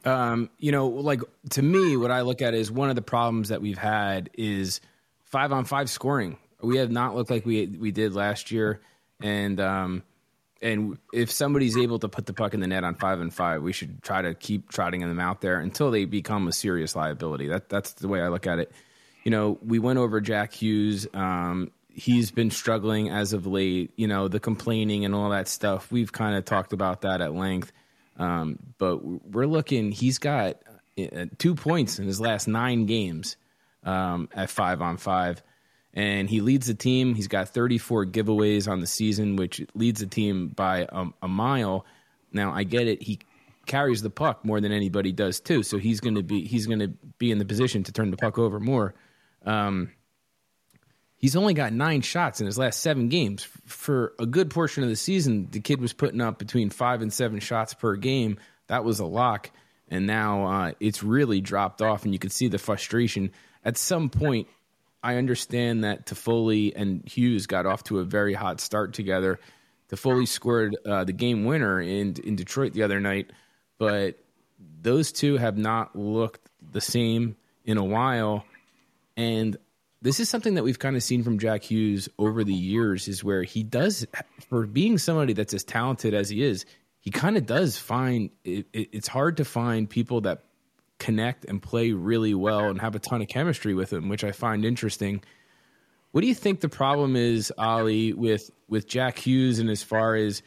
[0.04, 3.50] Um, you know, like to me, what I look at is one of the problems
[3.50, 4.80] that we've had is
[5.24, 6.38] five on five scoring.
[6.62, 8.80] We have not looked like we we did last year,
[9.22, 10.02] and um,
[10.62, 13.62] and if somebody's able to put the puck in the net on five and five,
[13.62, 17.48] we should try to keep trotting them out there until they become a serious liability.
[17.48, 18.72] That that's the way I look at it.
[19.24, 21.06] You know, we went over Jack Hughes.
[21.14, 23.92] Um, he's been struggling as of late.
[23.96, 25.90] You know, the complaining and all that stuff.
[25.90, 27.72] We've kind of talked about that at length.
[28.20, 29.92] Um, but we're looking.
[29.92, 30.58] He's got
[30.98, 33.36] uh, two points in his last nine games
[33.82, 35.42] um, at five on five,
[35.94, 37.14] and he leads the team.
[37.14, 41.86] He's got 34 giveaways on the season, which leads the team by a, a mile.
[42.30, 43.02] Now I get it.
[43.02, 43.20] He
[43.64, 46.80] carries the puck more than anybody does too, so he's going to be he's going
[46.80, 48.94] to be in the position to turn the puck over more.
[49.46, 49.92] Um,
[51.20, 53.46] he's only got nine shots in his last seven games.
[53.66, 57.12] For a good portion of the season, the kid was putting up between five and
[57.12, 58.38] seven shots per game.
[58.66, 59.50] That was a lock.
[59.88, 63.32] And now uh, it's really dropped off, and you can see the frustration.
[63.64, 64.48] At some point,
[65.02, 69.38] I understand that Toffoli and Hughes got off to a very hot start together.
[69.90, 73.32] Toffoli scored uh, the game winner in in Detroit the other night,
[73.78, 74.18] but
[74.82, 78.44] those two have not looked the same in a while.
[79.16, 79.56] And
[80.02, 83.22] this is something that we've kind of seen from Jack Hughes over the years is
[83.22, 84.06] where he does,
[84.48, 86.64] for being somebody that's as talented as he is,
[87.00, 90.44] he kind of does find it, it, it's hard to find people that
[90.98, 94.32] connect and play really well and have a ton of chemistry with him, which I
[94.32, 95.22] find interesting.
[96.12, 100.14] What do you think the problem is, Ollie, with with Jack Hughes and as far
[100.14, 100.42] as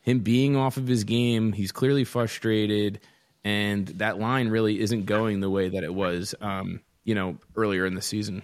[0.00, 1.52] him being off of his game?
[1.52, 3.00] He's clearly frustrated,
[3.44, 7.86] and that line really isn't going the way that it was, um, you know, earlier
[7.86, 8.42] in the season.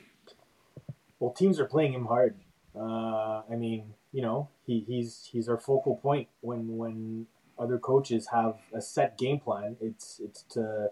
[1.23, 2.35] Well, teams are playing him hard.
[2.75, 8.27] Uh, I mean, you know, he, he's he's our focal point when when other coaches
[8.33, 9.77] have a set game plan.
[9.81, 10.89] It's it's to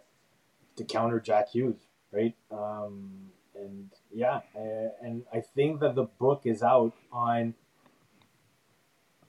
[0.76, 2.36] to counter Jack Hughes, right?
[2.52, 7.54] Um, and yeah, and I think that the book is out on,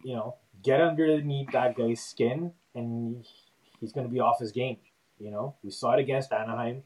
[0.04, 3.26] you know, get underneath that guy's skin, and
[3.80, 4.78] he's going to be off his game.
[5.18, 6.84] You know, we saw it against Anaheim.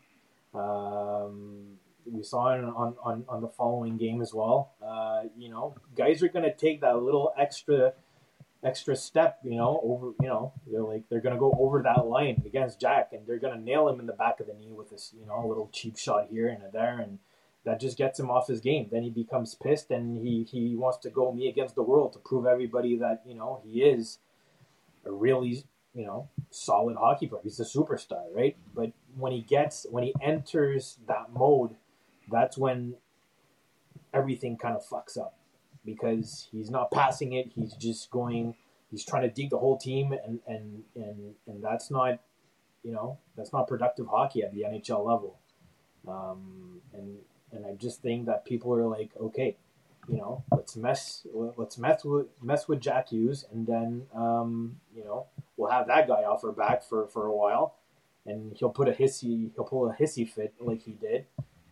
[0.54, 4.74] Um, we saw it on, on, on the following game as well.
[4.86, 7.94] Uh, you know, guys are going to take that little extra
[8.64, 9.40] extra step.
[9.44, 12.82] You know, over you know they're like they're going to go over that line against
[12.82, 15.14] Jack, and they're going to nail him in the back of the knee with this
[15.18, 17.20] you know a little cheap shot here and there, and
[17.64, 18.88] that just gets him off his game.
[18.92, 22.20] Then he becomes pissed, and he he wants to go me against the world to
[22.20, 24.20] prove everybody that you know he is
[25.06, 25.64] a really
[25.94, 27.42] you know solid hockey player.
[27.44, 28.58] He's a superstar, right?
[28.74, 31.76] But when he gets when he enters that mode,
[32.32, 32.96] that's when
[34.14, 35.38] everything kind of fucks up
[35.86, 37.52] because he's not passing it.
[37.56, 38.56] He's just going.
[38.92, 42.20] He's trying to dig the whole team, and and and and that's not,
[42.84, 45.38] you know, that's not productive hockey at the NHL level.
[46.08, 47.18] Um, and
[47.52, 49.58] and I just think that people are like, okay,
[50.08, 55.04] you know, let's mess let's mess with mess with Jack Hughes, and then um, you
[55.04, 55.26] know
[55.58, 57.76] we'll have that guy off our back for for a while,
[58.26, 61.26] and he'll put a hissy he'll pull a hissy fit like he did.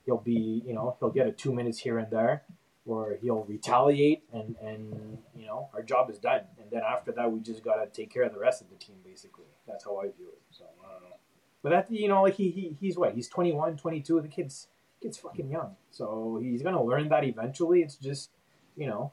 [0.05, 2.43] He'll be you know he'll get a two minutes here and there,
[2.85, 6.41] or he'll retaliate, and and you know our job is done.
[6.59, 8.95] And then after that, we just gotta take care of the rest of the team.
[9.03, 10.41] Basically, that's how I view it.
[10.51, 11.15] So I don't know.
[11.61, 14.21] But that you know like he, he he's what he's 21, 22.
[14.21, 14.67] The kid's
[15.01, 17.81] kid's fucking young, so he's gonna learn that eventually.
[17.81, 18.31] It's just
[18.75, 19.11] you know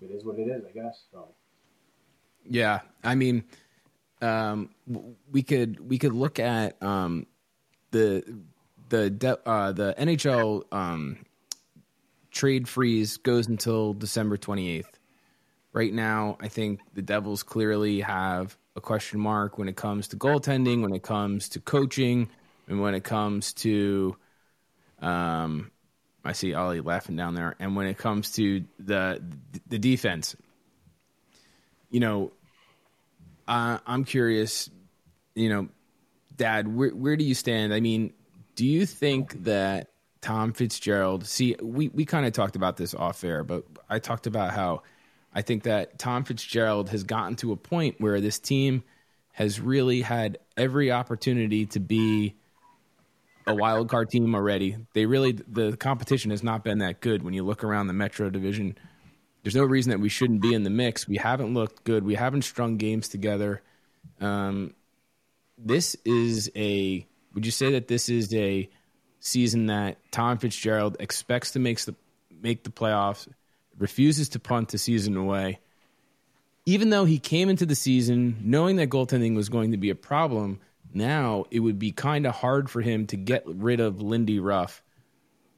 [0.00, 1.04] it is what it is, I guess.
[1.10, 1.28] So
[2.44, 3.44] Yeah, I mean,
[4.20, 4.70] um,
[5.30, 7.26] we could we could look at um,
[7.90, 8.22] the
[8.88, 11.18] the uh, the NHL um,
[12.30, 14.98] trade freeze goes until December twenty eighth.
[15.72, 20.16] Right now, I think the Devils clearly have a question mark when it comes to
[20.16, 22.30] goaltending, when it comes to coaching,
[22.66, 24.16] and when it comes to
[25.00, 25.70] um,
[26.24, 29.22] I see Ollie laughing down there, and when it comes to the
[29.68, 30.34] the defense,
[31.90, 32.32] you know,
[33.46, 34.68] uh, I'm curious,
[35.34, 35.68] you know,
[36.36, 37.72] Dad, where where do you stand?
[37.72, 38.12] I mean,
[38.56, 39.90] do you think that
[40.20, 41.26] Tom Fitzgerald?
[41.26, 44.82] See, we we kind of talked about this off air, but I talked about how
[45.32, 48.82] I think that Tom Fitzgerald has gotten to a point where this team
[49.32, 52.34] has really had every opportunity to be
[53.46, 54.76] a wild card team already.
[54.94, 58.30] They really the competition has not been that good when you look around the Metro
[58.30, 58.76] division.
[59.42, 61.06] There's no reason that we shouldn't be in the mix.
[61.06, 62.04] We haven't looked good.
[62.04, 63.62] We haven't strung games together.
[64.20, 64.74] Um,
[65.56, 67.06] this is a.
[67.36, 68.68] Would you say that this is a
[69.20, 71.94] season that Tom Fitzgerald expects to make the
[72.42, 73.28] make the playoffs,
[73.78, 75.60] refuses to punt the season away,
[76.64, 79.94] even though he came into the season knowing that goaltending was going to be a
[79.94, 80.60] problem?
[80.94, 84.82] Now it would be kind of hard for him to get rid of Lindy Ruff.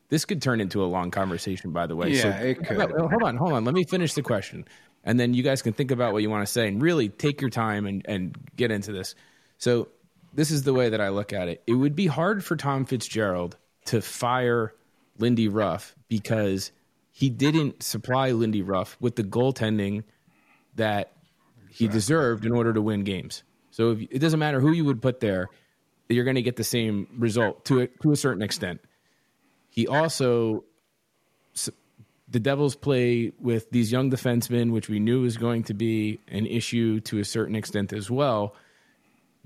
[0.09, 2.11] This could turn into a long conversation, by the way.
[2.11, 2.91] Yeah, so, it could.
[2.91, 3.65] Hold on, hold on.
[3.65, 4.67] Let me finish the question,
[5.05, 7.41] and then you guys can think about what you want to say and really take
[7.41, 9.15] your time and, and get into this.
[9.59, 9.89] So,
[10.33, 11.63] this is the way that I look at it.
[11.67, 14.75] It would be hard for Tom Fitzgerald to fire
[15.19, 16.71] Lindy Ruff because
[17.11, 20.05] he didn't supply Lindy Ruff with the goaltending
[20.77, 21.13] that
[21.71, 23.43] he deserved in order to win games.
[23.71, 25.49] So if, it doesn't matter who you would put there,
[26.09, 28.81] you're going to get the same result to a, to a certain extent.
[29.71, 30.65] He also,
[32.29, 36.47] the Devils play with these young defensemen, which we knew was going to be an
[36.47, 38.55] issue to a certain extent as well.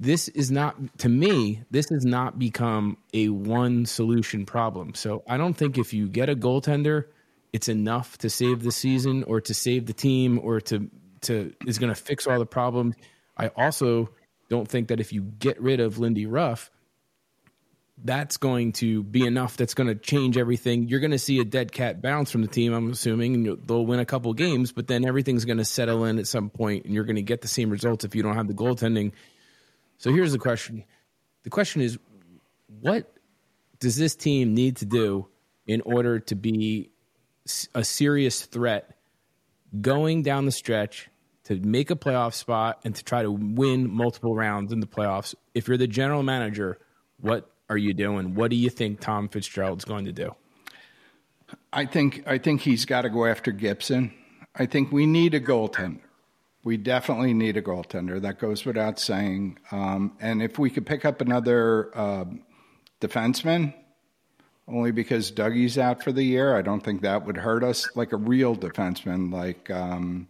[0.02, 4.94] This is not, to me, this has not become a one solution problem.
[4.94, 7.04] So I don't think if you get a goaltender,
[7.52, 11.78] it's enough to save the season or to save the team or to to is
[11.78, 12.96] going to fix all the problems.
[13.36, 14.08] I also
[14.48, 16.72] don't think that if you get rid of Lindy Ruff,
[18.02, 20.88] that's going to be enough that's going to change everything.
[20.88, 23.86] You're going to see a dead cat bounce from the team, I'm assuming, and they'll
[23.86, 26.92] win a couple games, but then everything's going to settle in at some point, and
[26.92, 29.12] you're going to get the same results if you don't have the goaltending.
[30.02, 30.82] So here's the question:
[31.44, 31.96] the question is,
[32.80, 33.14] what
[33.78, 35.28] does this team need to do
[35.64, 36.90] in order to be
[37.72, 38.96] a serious threat
[39.80, 41.08] going down the stretch
[41.44, 45.36] to make a playoff spot and to try to win multiple rounds in the playoffs?
[45.54, 46.78] If you're the general manager,
[47.20, 48.34] what are you doing?
[48.34, 50.34] What do you think Tom Fitzgerald's going to do?
[51.72, 54.12] I think I think he's got to go after Gibson.
[54.56, 56.00] I think we need a goaltender.
[56.64, 58.20] We definitely need a goaltender.
[58.20, 59.58] That goes without saying.
[59.72, 62.42] Um, and if we could pick up another um
[63.00, 63.74] defenseman,
[64.68, 67.88] only because Dougie's out for the year, I don't think that would hurt us.
[67.96, 70.28] Like a real defenseman, like um,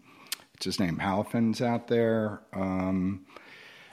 [0.52, 2.40] what's his name, Halfin's out there.
[2.52, 3.26] Um,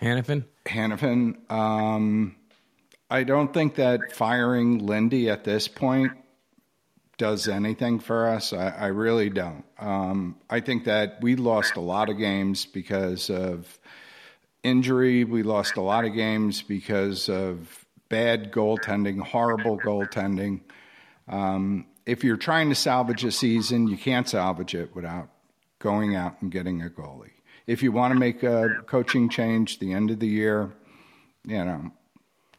[0.02, 0.46] Hanifin?
[0.66, 1.52] Hanifin.
[1.52, 2.36] Um,
[3.10, 6.14] I don't think that firing Lindy at this point
[7.20, 8.53] does anything for us.
[8.53, 9.63] I, I really don't.
[9.78, 13.78] Um, I think that we lost a lot of games because of
[14.63, 15.26] injury.
[15.26, 20.61] We lost a lot of games because of bad goaltending, horrible goaltending.
[21.28, 25.30] Um, if you're trying to salvage a season, you can't salvage it without
[25.78, 27.32] going out and getting a goalie.
[27.67, 30.72] If you want to make a coaching change the end of the year,
[31.45, 31.91] you know,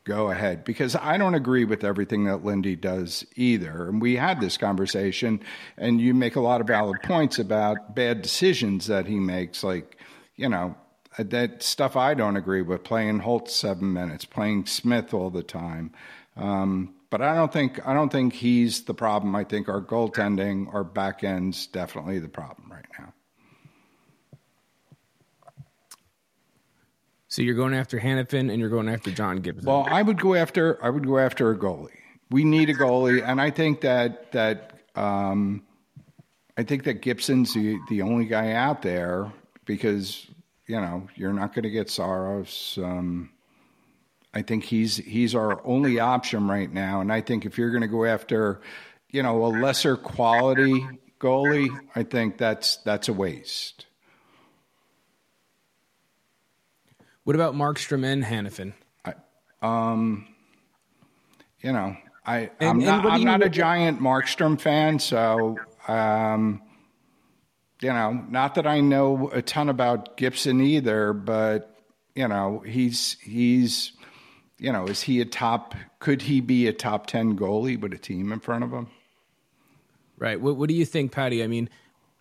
[0.05, 3.89] go ahead because I don't agree with everything that Lindy does either.
[3.89, 5.41] And we had this conversation,
[5.77, 9.99] and you make a lot of valid points about bad decisions that he makes, like,
[10.37, 10.75] you know,
[11.19, 15.93] that stuff I don't agree with playing Holt seven minutes, playing Smith all the time.
[16.37, 19.35] Um, but I don't think I don't think he's the problem.
[19.35, 23.13] I think our goaltending, our back end's definitely the problem right now.
[27.31, 29.65] So you're going after Hanifin and you're going after John Gibson.
[29.65, 31.91] Well, I would go after I would go after a goalie.
[32.29, 35.63] We need a goalie, and I think that that um,
[36.57, 39.33] I think that Gibson's the the only guy out there
[39.65, 40.27] because
[40.67, 42.79] you know you're not going to get Saros.
[42.83, 43.31] Um,
[44.35, 47.83] I think he's he's our only option right now, and I think if you're going
[47.83, 48.61] to go after
[49.09, 50.85] you know a lesser quality
[51.21, 53.87] goalie, I think that's that's a waste.
[57.31, 58.73] What about Markstrom and Hanifin?
[61.63, 65.57] you know, I And- I'm not I'm not a giant Markstrom fan, so
[65.87, 66.61] um,
[67.81, 71.73] you know, not that I know a ton about Gibson either, but
[72.17, 73.93] you know, he's he's
[74.59, 75.77] you know, is he a top?
[76.01, 78.89] Could he be a top ten goalie with a team in front of him?
[80.19, 80.41] Right.
[80.41, 81.45] What What do you think, Paddy?
[81.45, 81.71] I mean,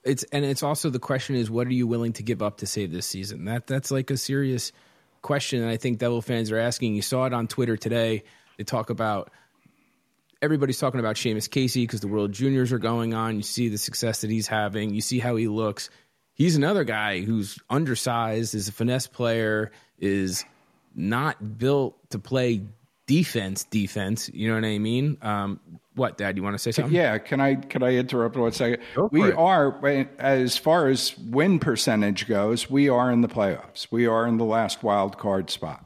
[0.04, 2.68] it's and it's also the question is what are you willing to give up to
[2.68, 3.46] save this season?
[3.46, 4.72] That that's like a serious
[5.22, 6.96] question, and I think Devil fans are asking.
[6.96, 8.24] You saw it on Twitter today.
[8.58, 9.32] They talk about
[10.42, 13.36] everybody's talking about Seamus Casey because the World Juniors are going on.
[13.36, 14.94] You see the success that he's having.
[14.94, 15.90] You see how he looks.
[16.34, 20.46] He's another guy who's undersized, is a finesse player, is
[20.96, 22.62] not built to play
[23.08, 23.66] defense.
[23.66, 24.30] Defense.
[24.34, 25.18] You know what I mean?
[25.22, 25.60] Um,
[26.00, 26.38] what, Dad?
[26.38, 26.94] You want to say something?
[26.94, 28.82] Yeah, can I can I interrupt one second?
[29.12, 29.36] We it.
[29.38, 29.86] are
[30.18, 33.88] as far as win percentage goes, we are in the playoffs.
[33.92, 35.86] We are in the last wild card spot.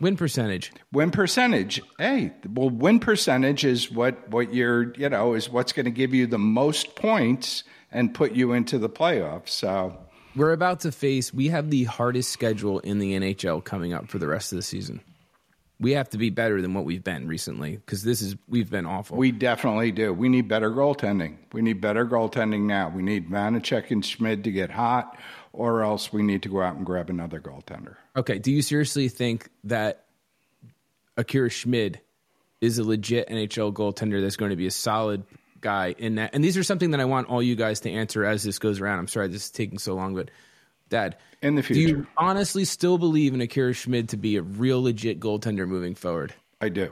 [0.00, 0.72] Win percentage.
[0.92, 1.80] Win percentage.
[1.98, 6.12] Hey, well, win percentage is what what you're you know is what's going to give
[6.12, 9.50] you the most points and put you into the playoffs.
[9.50, 9.96] So
[10.34, 11.32] We're about to face.
[11.32, 14.62] We have the hardest schedule in the NHL coming up for the rest of the
[14.62, 15.00] season.
[15.80, 18.86] We have to be better than what we've been recently because this is we've been
[18.86, 19.16] awful.
[19.16, 20.12] we definitely do.
[20.12, 21.36] We need better goaltending.
[21.52, 22.88] We need better goaltending now.
[22.90, 25.18] We need Vanecek and Schmid to get hot,
[25.52, 27.96] or else we need to go out and grab another goaltender.
[28.16, 28.38] okay.
[28.38, 30.04] Do you seriously think that
[31.16, 32.00] Akira Schmid
[32.60, 35.24] is a legit NHL goaltender that's going to be a solid
[35.60, 36.30] guy in that?
[36.34, 38.80] And these are something that I want all you guys to answer as this goes
[38.80, 39.00] around.
[39.00, 40.30] I'm sorry this is taking so long, but
[40.88, 41.80] Dad, In the future.
[41.80, 45.94] do you honestly still believe in Akira Schmid to be a real legit goaltender moving
[45.94, 46.34] forward?
[46.60, 46.90] I do.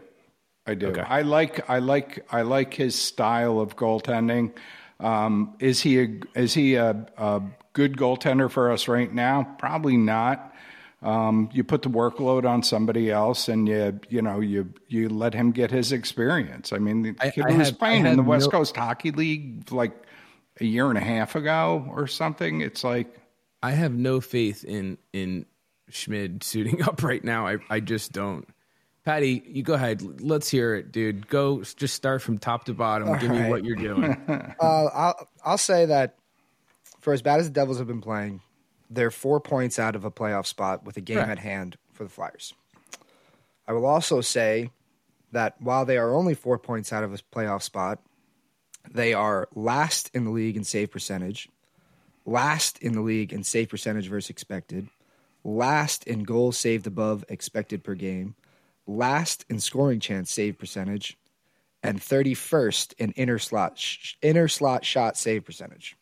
[0.67, 0.89] I do.
[0.89, 1.01] Okay.
[1.01, 4.53] I like I like I like his style of goaltending.
[5.01, 7.43] Um, is he a is he a, a
[7.73, 9.57] good goaltender for us right now?
[9.59, 10.55] Probably not.
[11.03, 15.35] Um, you put the workload on somebody else, and you you know you you let
[15.35, 16.73] him get his experience.
[16.73, 19.11] I mean, the I- kid I was have- playing in the West no- Coast Hockey
[19.11, 19.93] League like
[20.61, 22.61] a year and a half ago or something.
[22.61, 23.19] It's like
[23.63, 25.47] I have no faith in in
[25.89, 27.47] Schmid suiting up right now.
[27.47, 28.47] I I just don't.
[29.05, 30.21] Paddy, you go ahead.
[30.21, 31.27] Let's hear it, dude.
[31.27, 31.63] Go.
[31.63, 33.19] Just start from top to bottom.
[33.19, 34.17] Give me what you're doing.
[34.61, 36.15] Uh, I'll I'll say that
[37.01, 38.41] for as bad as the Devils have been playing,
[38.91, 41.29] they're four points out of a playoff spot with a game Right.
[41.31, 42.55] at hand for the Flyers.
[43.67, 44.71] I will also say
[45.33, 47.99] that while they are only four points out of a playoff spot,
[48.89, 51.49] they are last in the league in save percentage,
[52.25, 54.89] last in the league in save percentage versus expected,
[55.45, 58.35] last in goals saved above expected per game,
[58.87, 61.17] last in scoring chance save percentage,
[61.83, 65.97] and 31st in inner slot sh- inner slot shot save percentage.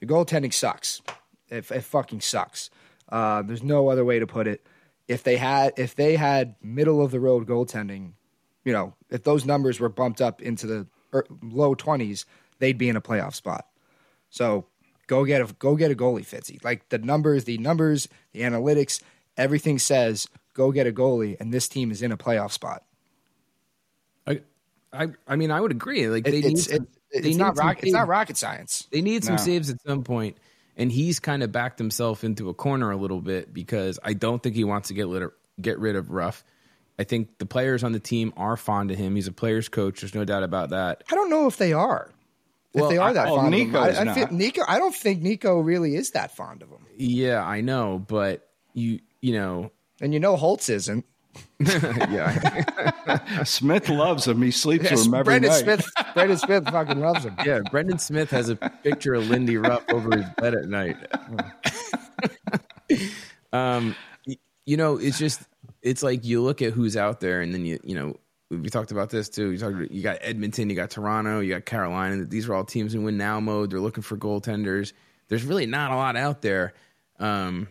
[0.00, 1.02] The goaltending sucks.
[1.48, 2.70] It, it fucking sucks.
[3.08, 4.66] Uh, there's no other way to put it.
[5.06, 8.12] If they had if they had middle of the road goaltending,
[8.64, 12.24] you know, if those numbers were bumped up into the er, low 20s,
[12.58, 13.66] they'd be in a playoff spot.
[14.30, 14.66] So
[15.06, 16.62] go get a go get a goalie, Fitzy.
[16.64, 19.00] Like the numbers, the numbers, the analytics,
[19.36, 22.84] everything says go get a goalie, and this team is in a playoff spot.
[24.26, 24.40] I,
[24.92, 26.08] I, I mean, I would agree.
[26.08, 28.88] Like they It- need, it's some- it- they need not rock, it's not rocket science.
[28.90, 29.40] They need some No.
[29.42, 30.36] saves at some point,
[30.76, 34.42] and he's kind of backed himself into a corner a little bit because I don't
[34.42, 36.42] think he wants to get rid of, get rid of Ruff.
[36.98, 39.14] I think the players on the team are fond of him.
[39.14, 40.00] He's a player's coach.
[40.00, 41.04] There's no doubt about that.
[41.10, 42.10] I don't know if they are.
[42.74, 43.66] Well, if they are I- that oh, fond of him.
[43.68, 44.28] Nico's I, I feel.
[44.30, 46.86] Nico, I don't think Nico really is that fond of him.
[46.96, 49.70] Yeah, I know, but you, you know,
[50.00, 51.04] And you know Holtz isn't.
[51.58, 54.40] yeah, Smith loves him.
[54.42, 55.60] He sleeps Yes, with him every Brendan night.
[55.62, 55.86] Smith.
[56.14, 57.34] Brendan Smith fucking loves him.
[57.44, 57.60] yeah.
[57.70, 60.96] Brendan Smith has a picture of Lindy Ruff over his bed at night.
[63.52, 63.96] um,
[64.66, 65.42] you know, it's just
[65.82, 68.16] it's like you look at who's out there, and then you you know
[68.58, 69.50] we talked about this too.
[69.50, 72.24] You talked you got Edmonton, you got Toronto, you got Carolina.
[72.24, 73.70] These are all teams in win now mode.
[73.70, 74.92] They're looking for goaltenders.
[75.28, 76.74] There's really not a lot out there.
[77.18, 77.68] Um,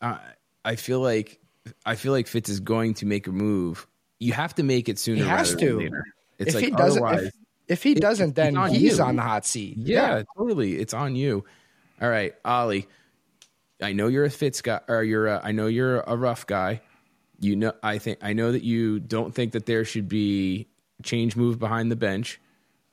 [0.00, 0.18] I
[0.64, 1.40] I feel like
[1.84, 3.86] I feel like Fitz is going to make a move.
[4.18, 5.22] You have to make it sooner.
[5.22, 5.78] He has to.
[5.78, 6.04] later.
[6.38, 7.34] It's if like he doesn't, if,
[7.68, 9.04] if he doesn't, then on he's you.
[9.04, 9.76] on the hot seat.
[9.78, 10.76] yeah, totally.
[10.76, 11.44] It's on you.
[12.00, 12.86] All right, Ollie.
[13.80, 15.26] I know you're a Fitz guy, or you're.
[15.28, 16.80] A, I know you're a rough guy.
[17.38, 20.68] You know, I think I know that you don't think that there should be
[21.02, 22.40] change move behind the bench,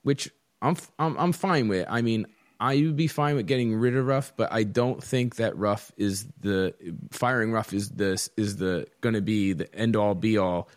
[0.03, 0.29] which
[0.61, 1.87] I'm I'm I'm fine with.
[1.89, 2.27] I mean,
[2.59, 5.91] I would be fine with getting rid of Ruff, but I don't think that Ruff
[5.97, 6.73] is the
[7.11, 10.69] firing Ruff is this is the going to be the end all be all.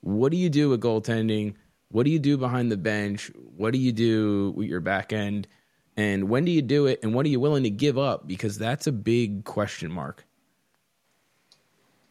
[0.00, 1.54] What do you do with goaltending?
[1.90, 3.30] What do you do behind the bench?
[3.56, 5.48] What do you do with your back end?
[5.96, 7.00] And when do you do it?
[7.02, 8.26] And what are you willing to give up?
[8.26, 10.24] Because that's a big question mark.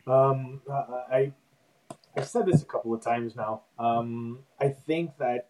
[0.10, 1.32] Um, I,
[2.18, 3.62] I've said this a couple of times now.
[3.78, 5.49] Um, I think that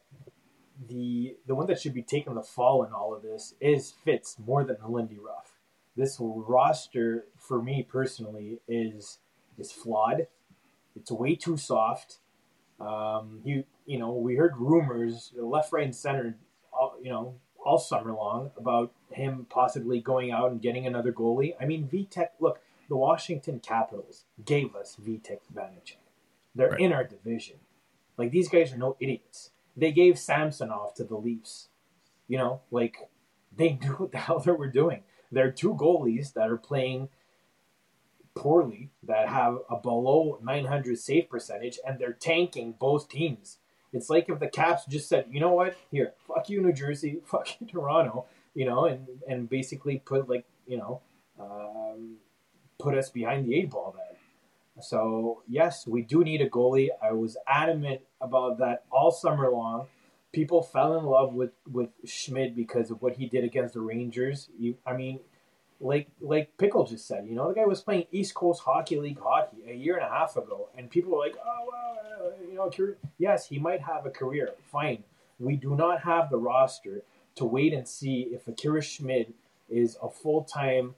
[0.87, 4.37] the the one that should be taking the fall in all of this is Fitz
[4.37, 5.57] more than Lindy Ruff.
[5.95, 9.19] This roster, for me personally, is
[9.57, 10.27] is flawed.
[10.95, 12.17] It's way too soft.
[12.79, 16.37] Um, you you know we heard rumors left, right, and center.
[16.71, 17.35] All, you know
[17.65, 21.55] all summer long about him possibly going out and getting another goalie.
[21.59, 22.29] I mean, Vitek.
[22.39, 25.97] Look, the Washington Capitals gave us Vitek Vanecek.
[26.55, 26.79] They're Right.
[26.81, 27.57] in our division.
[28.17, 29.51] Like these guys are no idiots.
[29.77, 31.69] They gave Samsonov to the Leafs.
[32.27, 33.09] You know, like
[33.55, 35.03] they knew what the hell they were doing.
[35.31, 37.09] They're two goalies that are playing
[38.35, 43.57] poorly, that have a below 900 save percentage, and they're tanking both teams.
[43.91, 47.21] It's like if the Caps just said, you know what, here, fuck you, New Jersey,
[47.25, 51.01] fuck you, Toronto, you know, and and basically put like, you know,
[51.39, 52.17] um,
[52.79, 54.17] put us behind the eight ball then.
[54.81, 56.89] So yes, we do need a goalie.
[57.03, 59.87] I was adamant about that all summer long.
[60.31, 64.49] People fell in love with with Schmid because of what he did against the Rangers.
[64.57, 65.19] You, I mean,
[65.81, 69.19] like like Pickle just said, you know, the guy was playing East Coast Hockey League
[69.19, 72.71] hockey a year and a half ago, and people were like, oh, well, you know,
[73.17, 74.53] yes, he might have a career.
[74.71, 75.03] Fine,
[75.39, 77.01] we do not have the roster
[77.35, 79.33] to wait and see if Akira Schmid
[79.67, 80.95] is a full time,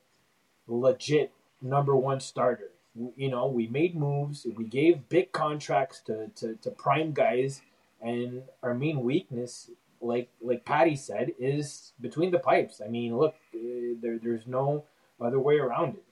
[0.68, 2.72] legit number one starter.
[3.16, 7.62] You know, we made moves, we gave big contracts to, to, to prime guys,
[8.02, 9.70] and our main weakness,
[10.02, 12.82] like like Paddy said, is between the pipes.
[12.84, 14.84] I mean, look, uh, there, there's no
[15.22, 16.04] other way around it.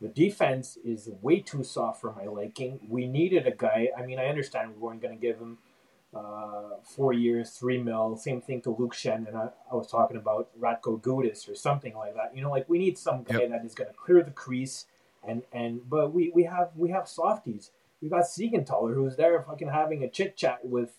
[0.00, 2.80] The defense is way too soft for my liking.
[2.88, 3.90] We needed a guy.
[3.96, 5.58] I mean, I understand we weren't going to give him
[6.14, 8.16] uh, four years, three mil.
[8.16, 11.94] Same thing to Luke Schenn, and I, I was talking about Radko Gudas or something
[11.94, 12.34] like that.
[12.34, 13.50] You know, like we need some guy Yep.
[13.50, 14.86] that is going to clear the crease,
[15.26, 17.70] and and but we we have we have softies.
[18.00, 20.94] We got Siegenthaler who's there, fucking having a chit chat with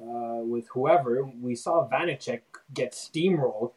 [0.00, 1.24] uh, with whoever.
[1.24, 2.40] We saw Vanecek
[2.72, 3.72] get steamrolled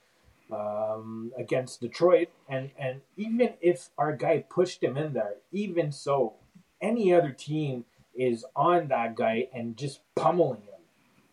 [0.52, 6.36] um, against Detroit, and and even if our guy pushed him in there, even so,
[6.82, 7.86] any other team
[8.18, 10.74] is on that guy and just pummeling him.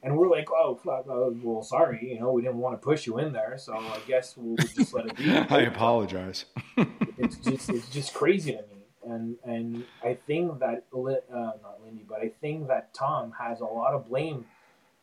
[0.03, 3.07] And we're like, oh, fuck, oh, well, sorry, you know, we didn't want to push
[3.07, 5.31] you in there, so I guess we'll just let it be.
[5.51, 6.45] I apologize.
[7.17, 8.83] It's just, it's just crazy to me.
[9.07, 13.65] and and I think that uh, not Lindy, but I think that Tom has a
[13.67, 14.47] lot of blame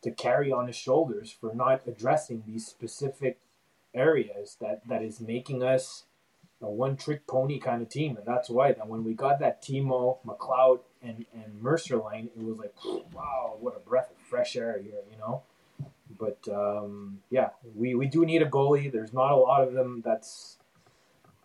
[0.03, 3.39] to carry on his shoulders for not addressing these specific
[3.93, 6.03] areas that that is making us
[6.61, 9.61] a one trick pony kind of team, and that's why that when we got that
[9.61, 12.73] Timo, McLeod, and and Mercer line, it was like,
[13.13, 15.43] wow, what a breath of fresh air here, you know.
[16.19, 18.91] But um, yeah, we, we do need a goalie.
[18.91, 20.57] There's not a lot of them that's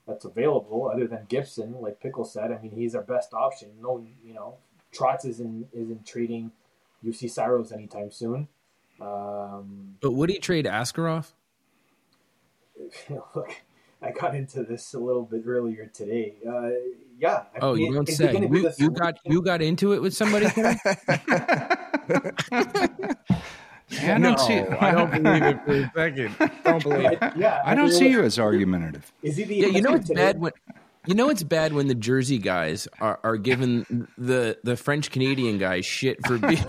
[0.07, 2.53] that's available other than Gibson, like Pickle said.
[2.53, 3.71] I mean, he's our best option.
[3.81, 4.57] No, you know,
[4.95, 6.53] Trotz isn't isn't trading
[7.05, 8.49] Juuse Saros anytime soon.
[9.01, 11.33] Um, But would he trade Askarov?
[13.35, 13.51] look,
[14.03, 16.35] I got into this a little bit earlier today.
[16.47, 16.71] Uh,
[17.19, 17.45] yeah.
[17.55, 18.33] I Oh, mean, you don't is say.
[18.33, 20.51] You, you got you got into it with somebody.
[20.51, 20.77] Corey?
[23.89, 24.59] Yeah, I don't see.
[24.59, 26.37] I don't believe it for a second.
[26.65, 27.23] Don't believe it.
[27.37, 29.13] yeah, I don't see you as argumentative.
[29.23, 30.53] Is he the Yeah, you know it's bad when
[31.07, 35.59] you know it's bad when the Jersey guys are, are giving the the French Canadian
[35.59, 36.57] guys shit for being.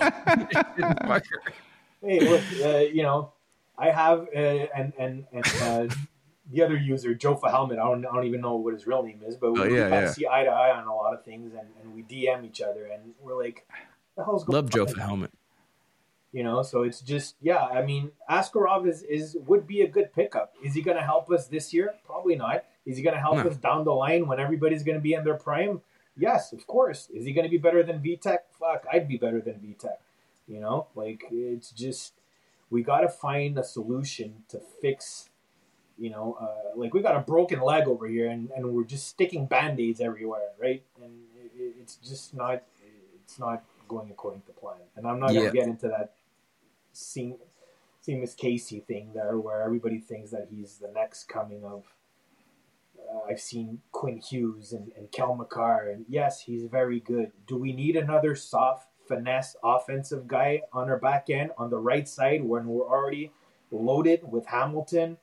[2.02, 3.34] hey, look, uh, you know,
[3.78, 5.88] I have uh, and and and uh,
[6.52, 7.74] the other user, Joe Fahelmet.
[7.74, 9.89] I don't, I don't even know what his real name is, but we, Oh, yeah,
[9.89, 10.10] kind yeah.
[10.10, 12.62] of see eye to eye on a lot of things, and, and we DM each
[12.62, 13.66] other, and we're like,
[14.16, 15.32] "The hell's going Love Joe on?" helmet.
[16.34, 17.64] You know, so it's just yeah.
[17.66, 20.54] I mean, Askarov is is would be a good pickup.
[20.64, 21.95] Is he going to help us this year?
[22.06, 22.64] Probably not.
[22.86, 23.50] Is he going to help No.
[23.50, 25.82] us down the line when everybody's going to be in their prime?
[26.18, 27.10] Yes, of course.
[27.14, 28.39] Is he going to be better than Vitek?
[28.60, 29.98] Fuck, I'd be better than Vitek.
[30.48, 32.14] You know, like it's just
[32.70, 35.30] we got to find a solution to fix.
[35.98, 39.08] You know, uh, like we got a broken leg over here, and, and we're just
[39.08, 40.84] sticking band aids everywhere, right?
[41.02, 42.64] And it, it- it's just not
[43.24, 44.78] it's not going according to plan.
[44.95, 45.41] And I'm not Yeah.
[45.41, 46.14] gonna get into that
[46.93, 47.36] seam
[48.06, 51.84] Seamus Casey thing there, where everybody thinks that he's the next coming of.
[53.00, 57.32] Uh, I've seen Quinn Hughes and, and Cale Makar, and yes, he's very good.
[57.48, 62.08] Do we need another soft finesse offensive guy on our back end on the right
[62.08, 63.32] side when we're already
[63.72, 65.18] loaded with Hamilton,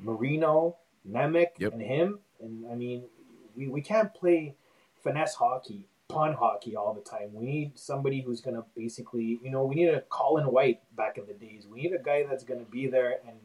[0.00, 0.76] Marino,
[1.08, 1.72] Nemec, Yep.
[1.72, 2.18] and him?
[2.40, 3.04] And I mean,
[3.56, 4.54] we, we can't play
[5.02, 7.34] finesse hockey, pawn hockey all the time.
[7.34, 11.18] We need somebody who's going to basically, you know, we need a Colin White back
[11.18, 11.66] in the days.
[11.70, 13.38] We need a guy that's going to be there and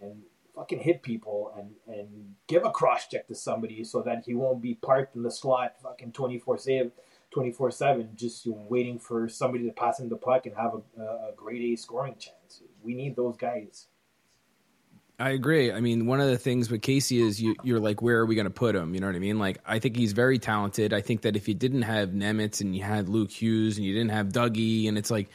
[0.00, 0.22] and
[0.54, 4.60] fucking hit people and and give a cross check to somebody so that he won't
[4.62, 6.92] be parked in the slot fucking 24 7
[7.32, 11.04] 24 7 just waiting for somebody to pass him the puck and have a, a,
[11.04, 12.62] a grade A scoring chance.
[12.82, 13.86] We need those guys.
[15.18, 15.70] I agree.
[15.70, 18.34] I mean, one of the things with Casey is you, you're like, where are we
[18.34, 18.94] going to put him?
[18.94, 19.38] You know what I mean?
[19.38, 20.92] Like, I think he's very talented.
[20.92, 23.92] I think that if you didn't have Nemec and you had Luke Hughes and you
[23.94, 25.28] didn't have Dougie, and it's like,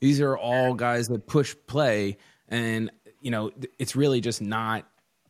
[0.00, 2.16] these are all guys that push play,
[2.48, 4.86] and you know, it's really just not.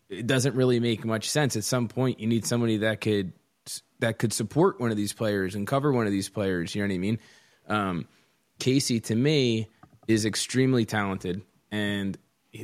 [0.08, 1.56] It doesn't really make much sense.
[1.56, 3.32] At some point, you need somebody that could
[3.98, 6.74] that could support one of these players and cover one of these players.
[6.74, 7.18] You know what I mean?
[7.68, 8.08] Um,
[8.58, 9.68] Casey, to me,
[10.08, 12.16] is extremely talented, and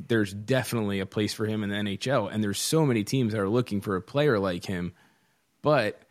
[0.09, 2.33] there's definitely a place for him in the NHL.
[2.33, 4.93] And there's so many teams that are looking for a player like him,
[5.63, 6.03] but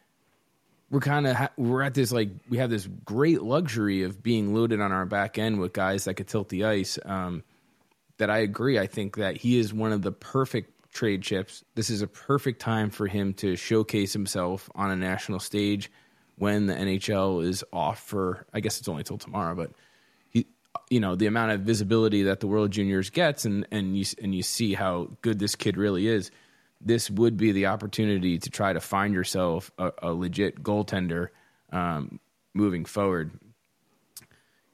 [0.89, 4.80] we're kind of we're at this like we have this great luxury of being loaded
[4.80, 6.97] on our back end with guys that could tilt the ice.
[7.03, 7.43] Um,
[8.17, 8.80] that I agree.
[8.80, 11.65] I think that he is one of the perfect trade chips.
[11.76, 15.91] This is a perfect time for him to showcase himself on a national stage
[16.38, 18.45] when the NHL is off for.
[18.53, 19.71] I guess it's only till tomorrow, but
[20.89, 24.34] you know, the amount of visibility that the World Juniors gets, and and you and
[24.34, 26.32] you see how good this kid really is.
[26.82, 31.30] This would be the opportunity to try to find yourself a, a legit goaltender
[31.71, 32.19] um,
[32.53, 33.32] moving forward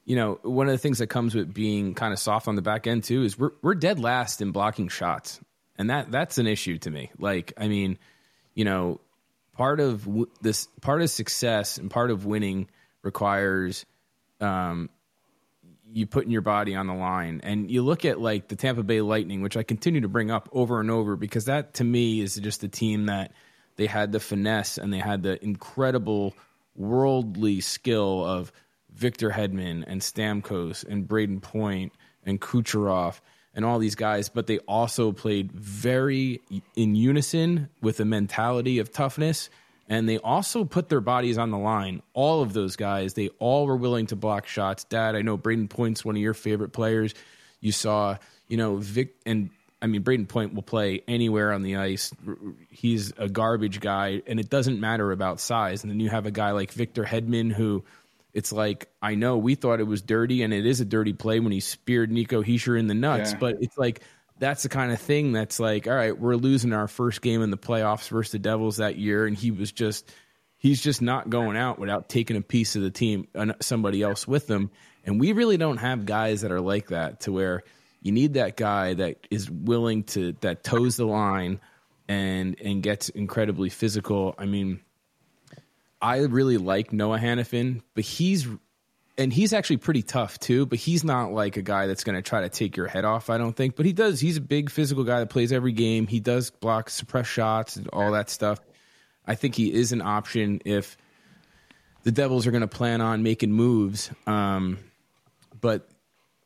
[0.06, 2.62] you know, one of the things that comes with being kind of soft on the
[2.62, 5.40] back end too is we're we're dead last in blocking shots,
[5.78, 7.12] and that that's an issue to me.
[7.18, 7.98] Like, I mean,
[8.54, 9.00] you know,
[9.54, 12.70] part of w- this part of success and part of winning
[13.04, 13.86] requires
[14.40, 14.90] um,
[15.94, 17.42] you putting your body on the line.
[17.44, 20.50] And you look at like the Tampa Bay Lightning, which I continue to bring up
[20.52, 23.34] over and over because that to me is just a team that
[23.76, 26.36] they had the finesse and they had the incredible
[26.76, 28.52] worldly skill of
[28.94, 31.94] Victor Hedman and Stamkos and Brayden Point
[32.26, 33.20] and Kucherov
[33.54, 36.42] and all these guys, but they also played very
[36.76, 39.50] in unison with a mentality of toughness.
[39.92, 42.02] And they also put their bodies on the line.
[42.14, 44.86] All of those guys, they all were willing to block shots.
[44.86, 47.14] Dad, I know Brayden Point's one of your favorite players.
[47.60, 48.16] You saw,
[48.48, 49.50] you know, Vic, and
[49.82, 52.14] I mean, Brayden Point will play anywhere on the ice.
[52.70, 55.84] He's a garbage guy, and it doesn't matter about size.
[55.84, 57.84] And then you have a guy like Victor Hedman who
[58.34, 61.42] it's like I know we thought it was dirty, and it is a dirty play
[61.42, 63.34] when he speared Nico Hischier in the nuts.
[63.34, 63.40] Yeah.
[63.40, 64.00] But it's like
[64.42, 67.52] that's the kind of thing that's like, all right, we're losing our first game in
[67.52, 70.12] the playoffs versus the Devils that year, and he was just
[70.58, 73.28] he's just not going out without taking a piece of the team,
[73.62, 74.72] somebody else with them.
[75.06, 77.62] And we really don't have guys that are like that to where
[78.02, 81.60] you need that guy that is willing to that toes the line
[82.08, 84.34] and and gets incredibly physical.
[84.40, 84.80] I mean,
[86.02, 88.48] I really like Noah Hanifin, but he's
[89.22, 92.24] and he's actually pretty tough too, but he's not like a guy that's going to
[92.24, 93.76] try to take your head off, I don't think.
[93.76, 94.20] But he does.
[94.20, 96.08] He's a big physical guy that plays every game.
[96.08, 98.60] He does block, suppress shots, and all that stuff.
[99.26, 100.98] I think he is an option if
[102.04, 104.10] the Devils are going to plan on making moves.
[104.26, 104.80] Um,
[105.60, 105.88] but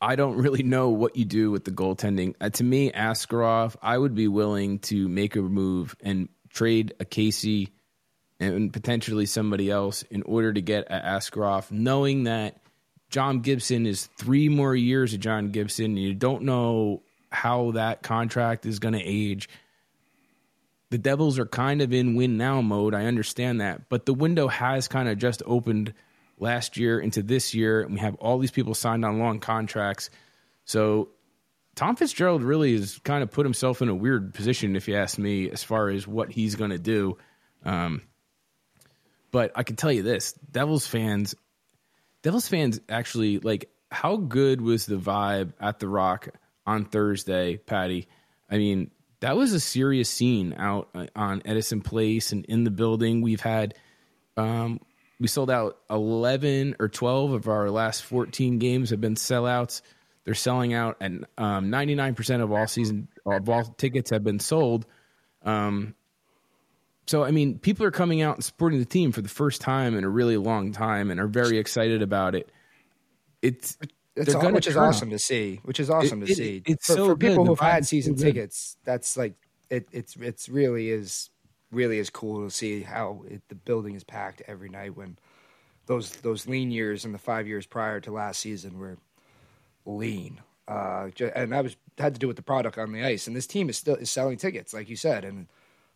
[0.02, 2.36] I don't really know what you do with the goaltending.
[2.42, 7.06] Uh, to me, Askarov, I would be willing to make a move and trade a
[7.06, 7.70] Casey
[8.38, 12.60] and potentially somebody else in order to get a Askarov, knowing that
[13.16, 15.96] John Gibson is three more years of John Gibson.
[15.96, 19.48] You don't know how that contract is going to age.
[20.90, 22.94] The Devils are kind of in win now mode.
[22.94, 23.88] I understand that.
[23.88, 25.94] But the window has kind of just opened
[26.40, 27.84] last year into this year.
[27.84, 30.10] And we have all these people signed on long contracts.
[30.66, 31.08] So
[31.74, 35.18] Tom Fitzgerald really has kind of put himself in a weird position, if you ask
[35.18, 37.18] me, as far as what he's going to do.
[37.64, 38.02] Um,
[39.32, 41.34] but I can tell you this: Devils fans,
[42.26, 43.70] Devils fans actually like.
[43.92, 46.30] How good was the vibe at the Rock
[46.66, 48.08] on Thursday, Paddy?
[48.50, 52.72] I mean, that was a serious scene out uh, on Edison Place and in the
[52.72, 53.22] building.
[53.22, 53.76] We've had,
[54.36, 54.82] um,
[55.20, 59.82] we sold out eleven or twelve of our last fourteen games have been sellouts.
[60.26, 64.24] They're selling out, and um, ninety nine percent of all season of all tickets have
[64.24, 64.88] been sold.
[65.44, 65.94] Um,
[67.08, 69.98] so I mean, people are coming out and supporting the team for the first time
[69.98, 72.50] in a really long time and are very excited about it.
[73.42, 73.78] It's
[74.16, 75.60] It's all, which is awesome to see.
[75.64, 76.62] Which is awesome It- to it- see.
[76.66, 77.46] it's for, so for people.
[77.46, 78.78] Who've had season so tickets.
[78.84, 79.34] That's like
[79.70, 79.88] it.
[79.92, 81.30] It's it's really is
[81.72, 84.96] really is cool to see how it, the building is packed every night.
[84.96, 85.18] When
[85.88, 88.98] those those lean years and the five years prior to last season were
[89.86, 90.42] lean.
[90.68, 93.28] Uh, and that was had to do with the product on the ice.
[93.28, 95.24] And this team is still is selling tickets, like you said.
[95.24, 95.48] And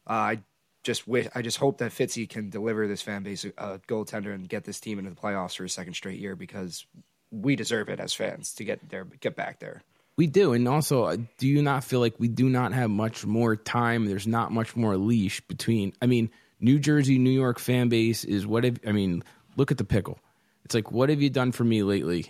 [0.07, 0.39] uh, I
[0.83, 4.33] just wish, I just hope that Fitzy can deliver this fan base a, a goaltender
[4.33, 6.85] and get this team into the playoffs for a second straight year because
[7.31, 9.83] we deserve it as fans to get there, get back there.
[10.17, 13.25] We do, and also, uh, do you not feel like we do not have much
[13.25, 14.05] more time?
[14.05, 15.93] There's not much more leash between.
[16.01, 19.23] I mean, New Jersey, New York fan base is what have I mean?
[19.55, 20.19] Look at the pickle.
[20.65, 22.29] It's like, what have you done for me lately?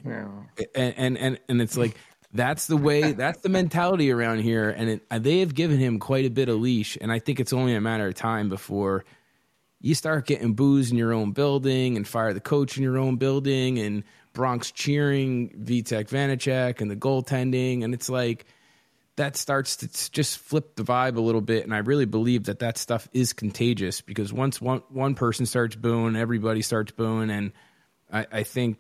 [0.76, 1.98] And and and, and it's like
[2.34, 3.12] that's the way.
[3.20, 6.48] That's the mentality around here, and it, uh, they have given him quite a bit
[6.48, 9.04] of leash, and I think it's only a matter of time before
[9.82, 13.16] you start getting boos in your own building and fire the coach in your own
[13.16, 14.04] building and
[14.34, 17.84] Bronx cheering Vitek Vanecek and the goaltending.
[17.84, 18.46] And it's like
[19.16, 21.64] that starts to just flip the vibe a little bit.
[21.64, 25.76] And I really believe that that stuff is contagious because once one, one person starts
[25.76, 27.30] booing, everybody starts booing.
[27.30, 27.54] And
[28.12, 28.78] I, I think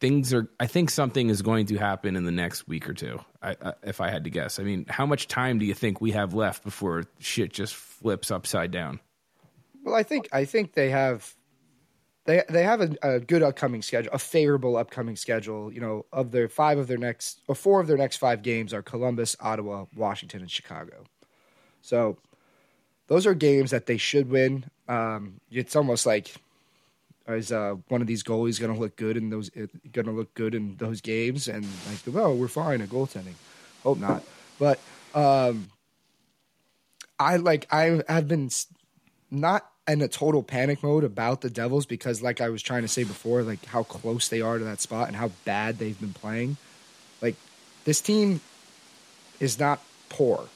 [0.00, 3.18] things are, I think something is going to happen in the next week or two,
[3.42, 4.58] I, I, if I had to guess.
[4.58, 8.30] I mean, how much time do you think we have left before shit just flips
[8.30, 9.00] upside down?
[9.84, 11.34] Well, I think I think they have
[12.24, 15.72] they they have a, a good upcoming schedule, a favorable upcoming schedule.
[15.72, 18.74] You know, of their five of their next or four of their next five games
[18.74, 21.04] are Columbus, Ottawa, Washington, and Chicago.
[21.82, 22.18] So
[23.06, 24.64] those are games that they should win.
[24.88, 26.34] Um, it's almost like
[27.28, 30.32] is uh, one of these goalies going to look good in those going to look
[30.34, 31.48] good in those games?
[31.48, 33.34] And like well we're fine at goaltending.
[33.82, 34.22] Hope not.
[34.58, 34.78] But
[35.14, 35.70] um
[37.18, 38.50] i like i have been
[39.30, 42.88] not in a total panic mode about the devils because like i was trying to
[42.88, 46.12] say before like how close they are to that spot and how bad they've been
[46.12, 46.56] playing.
[47.22, 47.36] Like
[47.84, 48.40] this team
[49.40, 50.48] is not poor.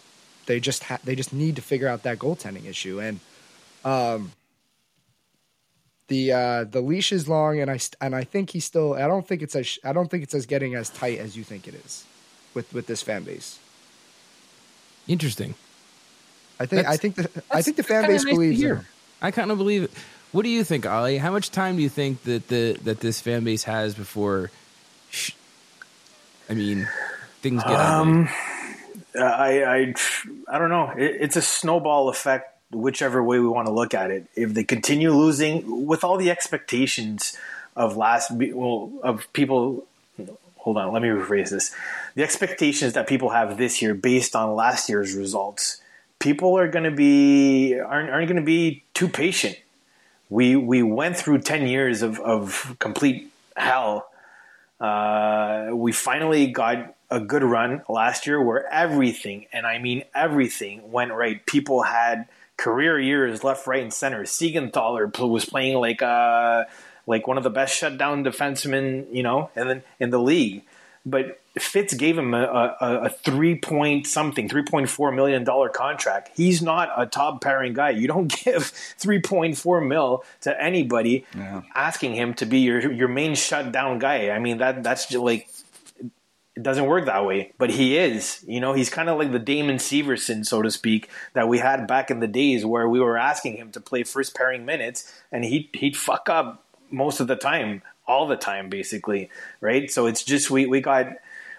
[0.47, 3.01] They just ha- they just need to figure out that goaltending issue.
[3.01, 3.21] And
[3.85, 4.33] um
[6.11, 9.27] the uh the leash is long and i and i think he's still i don't
[9.27, 11.75] think it's as i don't think it's as getting as tight as you think it
[11.75, 12.05] is
[12.55, 13.59] with with this fan base
[15.09, 15.55] Interesting.
[16.61, 18.75] i think i think the i think the fan base nice believes in hear.
[18.77, 18.87] him.
[19.23, 19.91] I kind of believe it.
[20.33, 21.19] What do you think, Ollie?
[21.19, 24.51] How much time do you think that the that this fan base has before?
[25.11, 25.33] Sh-
[26.49, 26.89] I mean,
[27.43, 27.73] things get.
[27.73, 28.29] Um,
[29.15, 29.95] I, I,
[30.49, 30.91] I don't know.
[30.97, 34.27] It, it's a snowball effect, whichever way we want to look at it.
[34.35, 37.37] If they continue losing, with all the expectations
[37.77, 39.87] of last, well, of people.
[40.59, 41.75] Hold on, let me rephrase this.
[42.17, 45.81] The expectations that people have this year, based on last year's results,
[46.19, 49.59] people are going to be aren't, aren't going to be too patient.
[50.29, 54.11] We we went through ten years of, of complete hell
[54.81, 60.91] uh, we finally got a good run last year where everything, and I mean everything,
[60.91, 61.45] went right.
[61.45, 62.27] People had
[62.61, 64.23] career years left, right, and center.
[64.25, 66.65] Siegenthaler was playing like uh
[67.07, 70.63] like one of the best shutdown defensemen, you know, and then in the league.
[71.07, 72.45] But Fitz gave him a,
[72.81, 76.31] a, a three point something, three point four million dollar contract.
[76.37, 77.91] He's not a top pairing guy.
[77.91, 78.67] You don't give
[78.99, 81.63] three point four mil to anybody Yeah.
[81.75, 84.29] asking him to be your your main shutdown guy.
[84.31, 85.49] I mean that that's just like
[86.61, 87.53] it doesn't work that way.
[87.57, 88.45] But he is.
[88.47, 91.87] You know, he's kind of like the Damon Severson, so to speak, that we had
[91.87, 95.43] back in the days where we were asking him to play first pairing minutes and
[95.43, 99.31] he he'd fuck up most of the time, all the time, basically.
[99.63, 99.91] Right?
[99.91, 101.07] So it's just we, we got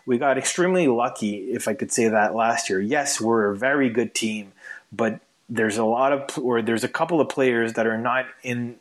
[0.06, 2.80] we got extremely lucky, if I could say that last year.
[2.80, 4.52] Yes, we're a very good team,
[4.91, 8.76] but there's a lot of or there's a couple of players that are not in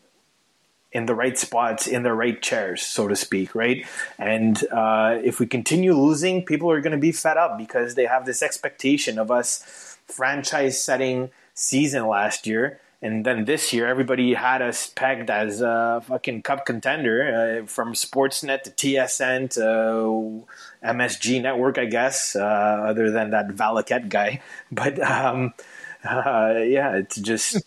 [0.92, 3.86] in the right spots, in the right chairs, so to speak, right?
[4.18, 8.06] And uh, if we continue losing, people are going to be fed up because they
[8.06, 12.80] have this expectation of us franchise setting season last year.
[13.02, 17.94] And then this year, everybody had us pegged as a fucking cup contender uh, from
[17.94, 20.46] Sportsnet to TSN to
[20.84, 24.42] MSG Network, I guess, uh, other than that Valiquette guy.
[24.72, 25.54] But um,
[26.04, 27.62] uh, yeah, it's just.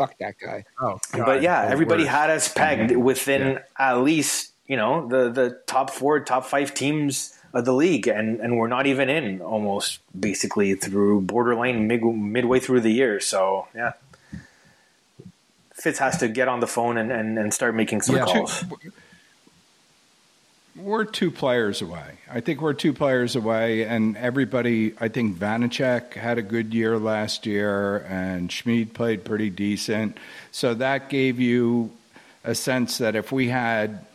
[0.00, 0.64] Fuck that guy.
[0.80, 2.16] Oh, but yeah, the everybody worst.
[2.16, 7.36] had us pegged within at least you know the the top four, top five teams
[7.52, 12.60] of the league, and and we're not even in almost basically through borderline mid, midway
[12.60, 13.20] through the year.
[13.20, 13.92] So yeah,
[15.74, 18.24] Fitz has to get on the phone and and, and start making some Yeah.
[18.24, 18.64] calls.
[20.80, 22.18] We're two players away.
[22.30, 24.94] I think we're two players away, and everybody.
[24.98, 30.16] I think Vanecek had a good year last year, and Schmid played pretty decent.
[30.52, 31.90] So that gave you
[32.44, 34.06] a sense that if we had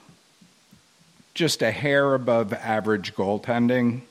[1.36, 4.02] just a hair above average goaltending,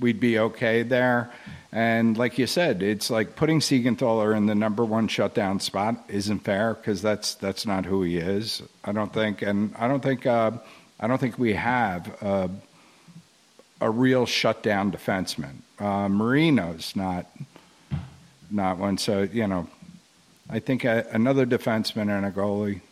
[0.00, 1.30] we'd be okay there.
[1.70, 6.40] And like you said, it's like putting Siegenthaler in the number one shutdown spot isn't
[6.40, 8.60] fair because that's that's not who he is.
[8.84, 10.52] I don't think, and I don't think, uh,
[11.02, 12.48] I don't think we have uh,
[13.80, 15.56] a real shutdown defenseman.
[15.78, 17.26] Uh, Marino's not
[18.50, 18.96] not one.
[18.98, 19.66] So you know,
[20.48, 22.82] I think a, another defenseman and a goalie.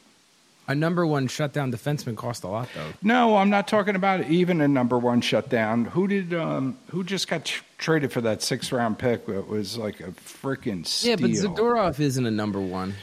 [0.66, 2.92] a number one shutdown defenseman cost a lot though.
[3.00, 5.84] No, I'm not talking about even a number one shutdown.
[5.84, 6.34] Who did?
[6.34, 9.28] Um, who just got tr- traded for that six round pick?
[9.28, 11.10] It was like a freaking steal.
[11.10, 12.94] Yeah, but Zadorov isn't a number one.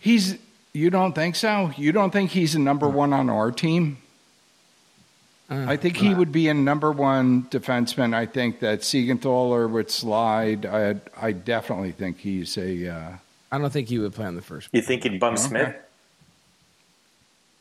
[0.00, 0.36] He's.
[0.74, 1.72] You don't think so?
[1.76, 3.96] You don't think he's a number one on our team?
[5.50, 8.14] Uh, I think he would be a number one defenseman.
[8.14, 10.66] I think that Siegenthaler would slide.
[10.66, 12.88] I I definitely think he's a.
[12.88, 13.12] Uh,
[13.50, 14.68] I don't think he would play on the first.
[14.72, 15.74] You think he'd bump Smith?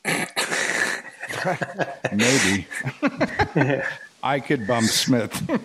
[2.14, 2.68] maybe.
[4.24, 5.50] I could bump Smith.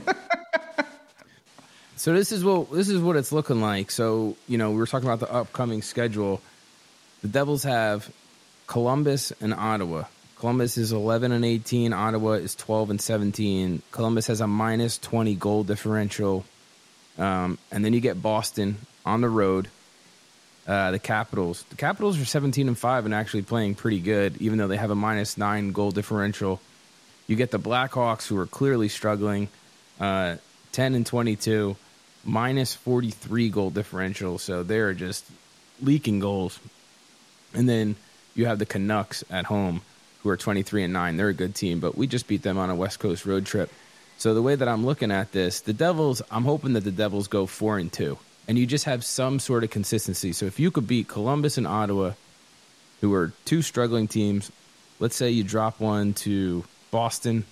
[2.03, 3.93] So this is what this is what it's looking like.
[3.93, 6.41] So you know we were talking about the upcoming schedule.
[7.21, 8.13] The Devils have
[8.67, 10.07] Columbus and Ottawa.
[10.43, 11.93] Columbus is eleven and eighteen.
[11.93, 13.81] Ottawa is twelve and seventeen.
[13.93, 16.45] Columbus has a minus twenty goal differential,
[17.17, 19.69] um, and then you get Boston on the road.
[20.67, 21.63] Uh, the Capitals.
[21.71, 24.91] The Capitals are seventeen and five and actually playing pretty good, even though they have
[24.91, 26.61] a minus nine goal differential.
[27.29, 29.47] You get the Blackhawks, who are clearly struggling,
[30.01, 30.39] uh,
[30.73, 31.77] ten and twenty-two,
[32.25, 34.39] minus forty-three goal differential.
[34.39, 35.25] So they're just
[35.81, 36.59] leaking goals.
[37.55, 37.95] And then
[38.35, 39.83] you have the Canucks at home,
[40.23, 41.17] who are twenty-three and nine.
[41.17, 43.71] They're a good team, but we just beat them on a West Coast road trip.
[44.19, 47.27] So the way that I'm looking at this, the Devils, I'm hoping that the Devils
[47.29, 50.33] go four and two, and you just have some sort of consistency.
[50.33, 52.13] So if you could beat Columbus and Ottawa,
[53.01, 54.53] who are two struggling teams,
[55.01, 57.45] let's say you drop one to Boston,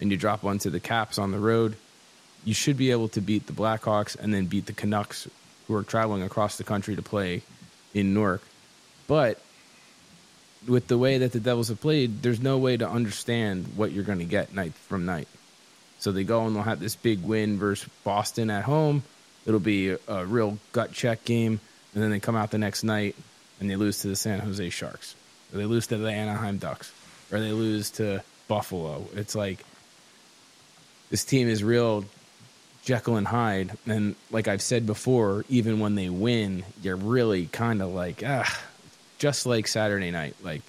[0.00, 1.76] and you drop one to the Caps on the road,
[2.44, 5.28] you should be able to beat the Blackhawks and then beat the Canucks,
[5.68, 7.42] who are traveling across the country to play
[7.94, 8.42] in Newark.
[9.06, 9.38] But
[10.66, 14.04] with the way that the Devils have played, there's no way to understand what you're
[14.04, 15.28] going to get night from night.
[15.98, 19.02] So they go and they'll have this big win versus Boston at home.
[19.46, 21.60] It'll be a, real gut check game,
[21.94, 23.16] and then they come out the next night
[23.60, 25.14] and they lose to the San Jose Sharks,
[25.52, 26.92] or they lose to the Anaheim Ducks,
[27.30, 29.06] or they lose to Buffalo.
[29.14, 29.64] It's like
[31.10, 32.04] this team is real
[32.84, 37.80] Jekyll and Hyde, and like I've said before, even when they win, you're really kind
[37.80, 38.60] of like ah,
[39.22, 40.34] just like Saturday night.
[40.42, 40.62] Like,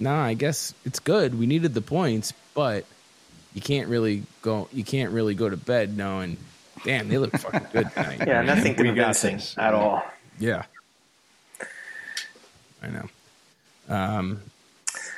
[0.00, 1.38] nah, I guess it's good.
[1.38, 2.86] We needed the points, but
[3.52, 4.68] you can't really go.
[4.72, 6.38] You can't really go to bed knowing,
[6.82, 8.22] damn, they look fucking good tonight.
[8.26, 9.54] Yeah, nothing We got convincing this.
[9.58, 10.02] at all.
[10.38, 10.62] Yeah,
[12.82, 13.08] I know.
[13.90, 14.40] Um,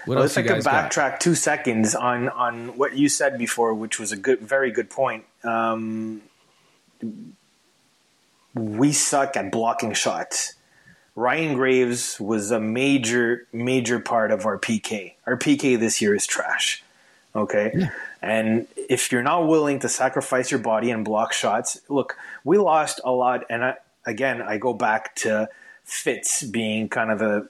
[0.06, 0.90] what Well, else if I you could guys got?
[0.90, 4.90] backtrack two seconds on on what you said before, which was a good, very good
[4.90, 5.24] point.
[5.44, 6.20] Um,
[8.54, 10.54] we suck at blocking shots.
[11.16, 15.14] Ryan Graves was a major, major part of our PK.
[15.26, 16.84] Our PK this year is trash.
[17.34, 17.72] Okay.
[18.22, 23.00] And if you're not willing to sacrifice your body and block shots, look, we lost
[23.04, 23.44] a lot.
[23.48, 25.48] And I, again, I go back to
[25.84, 27.48] Fitz being kind of the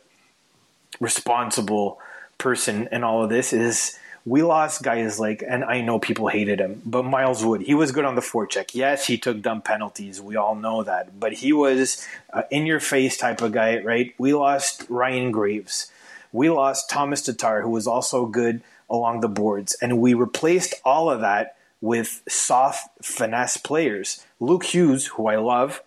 [1.00, 1.98] responsible
[2.38, 6.58] person in all of this is we lost guys like, and I know people hated
[6.58, 8.74] him, but Miles Wood, he was good on the forecheck.
[8.74, 10.20] Yes, he took dumb penalties.
[10.20, 11.18] We all know that.
[11.20, 12.04] But he was
[12.50, 14.14] in your face type of guy, right?
[14.18, 15.92] We lost Ryan Graves.
[16.32, 19.76] We lost Thomas Tatar, who was also good along the boards.
[19.80, 24.24] And we replaced all of that with soft finesse players.
[24.40, 25.82] Luke Hughes, who I love,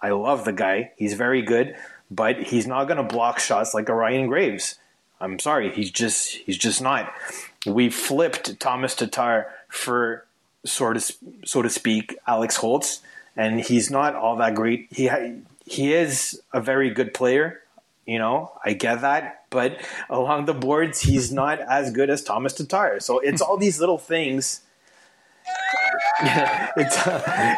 [0.00, 0.92] I love the guy.
[0.96, 1.74] He's very good,
[2.12, 4.76] but he's not going to block shots like a Ryan Graves.
[5.20, 7.12] I'm sorry, he's just he's just not.
[7.66, 10.26] We flipped Tomas Tatar for
[10.64, 11.10] sort of
[11.44, 13.00] so to speak Alex Holtz,
[13.36, 14.88] and he's not all that great.
[14.90, 15.10] He
[15.64, 17.60] he is a very good player,
[18.06, 18.52] you know.
[18.64, 23.00] I get that, but along the boards, he's not as good as Tomas Tatar.
[23.00, 24.62] So it's all these little things
[26.22, 26.96] it's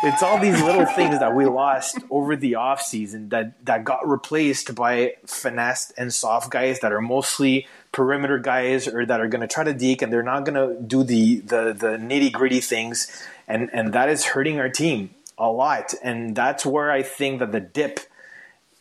[0.05, 4.09] it's all these little things that we lost over the off season that that got
[4.09, 9.41] replaced by finesse and soft guys that are mostly perimeter guys or that are going
[9.41, 12.61] to try to deke and they're not going to do the the the nitty gritty
[12.61, 13.23] things.
[13.49, 15.95] And and that is hurting our team a lot.
[16.03, 18.01] And that's where I think that the dip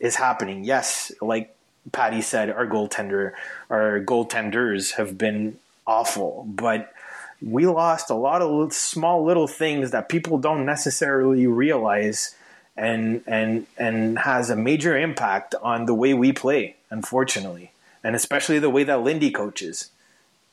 [0.00, 0.64] is happening.
[0.64, 1.54] Yes, like
[1.92, 3.32] Paddy said, our goaltender
[3.70, 6.92] our goaltenders have been awful, but
[7.40, 12.34] we lost a lot of small little things that people don't necessarily realize
[12.76, 17.70] and and and has a major impact on the way we play unfortunately
[18.04, 19.90] and especially the way that lindy coaches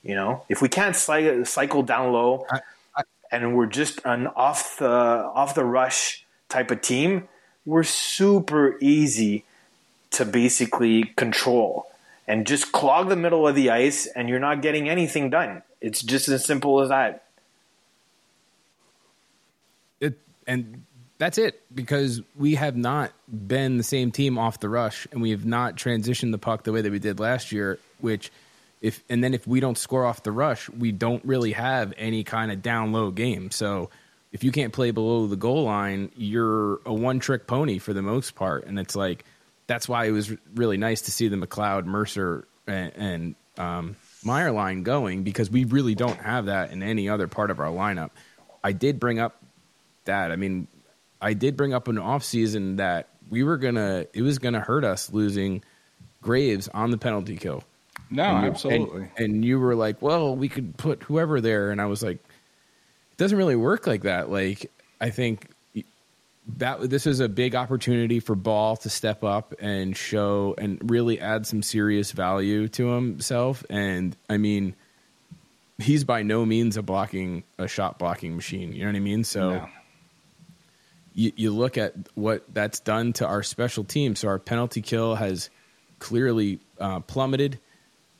[0.04, 0.44] you know?
[0.50, 2.48] If we can't cycle down low
[3.32, 7.28] and we're just an off the off the rush type of team
[7.66, 9.46] we're super easy
[10.12, 11.88] to basically control
[12.28, 15.62] and just clog the middle of the ice and you're not getting anything done.
[15.80, 17.26] It's just as simple as that.
[20.00, 20.86] It and
[21.22, 25.30] that's it because we have not been the same team off the rush and we
[25.30, 28.32] have not transitioned the puck the way that we did last year which
[28.82, 32.24] if and then if we don't score off the rush we don't really have any
[32.24, 33.92] kind of down low game so
[34.32, 38.02] if you can't play below the goal line you're a one trick pony for the
[38.02, 39.24] most part and it's like
[39.68, 43.96] that's why it was really nice to see the McLeod Mercer and, and um,
[44.26, 47.70] Meier line going because we really don't have that in any other part of our
[47.70, 48.10] lineup.
[48.64, 49.38] I did bring up
[50.06, 50.32] that.
[50.32, 50.68] I mean,
[51.22, 54.06] I did bring up an off season that we were gonna.
[54.14, 55.64] It was gonna hurt us losing
[56.22, 57.64] Graves on the penalty kill.
[58.10, 59.02] No, And you- absolutely.
[59.18, 62.16] And, and you were like, "Well, we could put whoever there," and I was like,
[62.18, 64.70] "It doesn't really work like that." Like,
[65.00, 65.48] I think
[66.58, 71.20] that this is a big opportunity for Bahl to step up and show and really
[71.20, 73.64] add some serious value to himself.
[73.70, 74.76] And I mean,
[75.78, 78.74] he's by no means a blocking a shot blocking machine.
[78.74, 79.24] You know what I mean?
[79.24, 79.70] So No.
[81.14, 84.16] You, you look at what that's done to our special team.
[84.16, 85.50] So our penalty kill has
[86.00, 87.60] clearly uh, plummeted,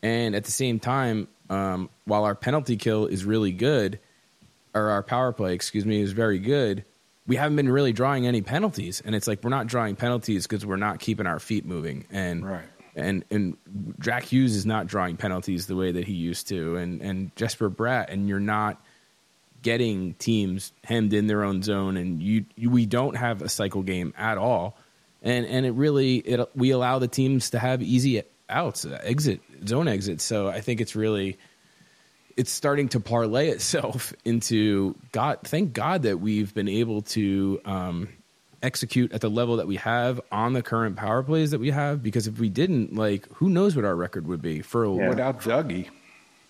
[0.04, 4.00] and at the same time, um, while our penalty kill is really good,
[4.74, 6.86] or our power play, excuse me, is very good,
[7.28, 10.66] we haven't been really drawing any penalties, and it's like we're not drawing penalties because
[10.66, 12.66] we're not keeping our feet moving, and Right.
[12.96, 13.58] and and
[14.00, 17.70] Jack Hughes is not drawing penalties the way that he used to, and and Jesper
[17.70, 18.82] Bratt, and you're not
[19.62, 23.84] getting teams hemmed in their own zone, and you, you we don't have a cycle
[23.84, 24.78] game at all,
[25.22, 29.42] and and it really it we allow the teams to have easy outs, uh, exit
[29.68, 30.24] zone exits.
[30.24, 31.38] So I think it's really
[32.38, 35.40] it's starting to parlay itself into God.
[35.44, 38.10] Thank God that we've been able to um,
[38.64, 42.04] execute at the level that we have on the current power plays that we have.
[42.04, 45.42] Because if we didn't, like, who knows what our record would be for a, Without
[45.42, 45.90] Dougie.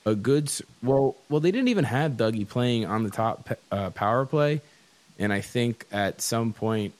[0.06, 4.26] A good well well they didn't even have Dougie playing on the top uh, power
[4.26, 4.62] play.
[5.20, 6.93] And I think at some point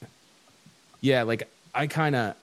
[1.00, 2.36] yeah like I kind of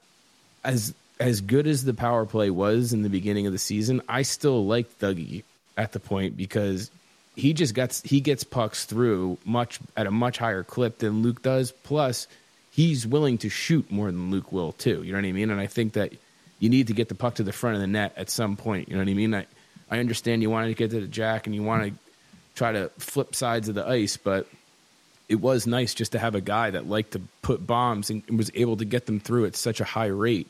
[0.64, 4.24] as as good as the power play was in the beginning of the season I
[4.24, 5.44] still liked Dougie
[5.78, 6.92] at the point because
[7.40, 11.42] he just gets he gets pucks through much at a much higher clip than Luke
[11.42, 11.72] does.
[11.72, 12.28] Plus
[12.72, 15.02] he's willing to shoot more than Luke will too.
[15.04, 15.50] You know what I mean?
[15.50, 16.14] And I think that
[16.60, 18.90] you need to get the puck to the front of the net at some point.
[18.90, 19.34] You know what I mean?
[19.34, 19.46] I
[19.90, 21.94] I understand you wanted to get to the jack and you want to
[22.56, 24.48] try to flip sides of the ice, but
[25.28, 28.52] it was nice just to have a guy that liked to put bombs and was
[28.56, 30.48] able to get them through at such a high rate.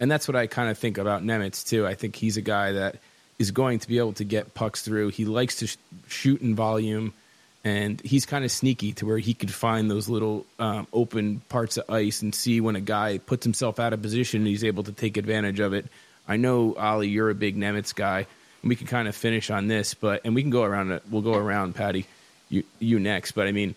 [0.00, 1.86] And that's what I kind of think about Nemec too.
[1.86, 2.96] I think he's a guy that
[3.38, 5.08] is going to be able to get pucks through.
[5.10, 5.76] He likes to sh-
[6.08, 7.12] shoot in volume,
[7.64, 11.76] and he's kind of sneaky to where he could find those little um, open parts
[11.76, 14.82] of ice and see when a guy puts himself out of position and he's able
[14.84, 15.86] to take advantage of it.
[16.26, 18.26] I know Ollie, you're a big Nemec guy,
[18.62, 20.90] and we can kind of finish on this, but and we can go around.
[20.92, 21.02] it.
[21.10, 22.06] We'll go around, Paddy,
[22.48, 23.32] you you next.
[23.32, 23.74] But I mean,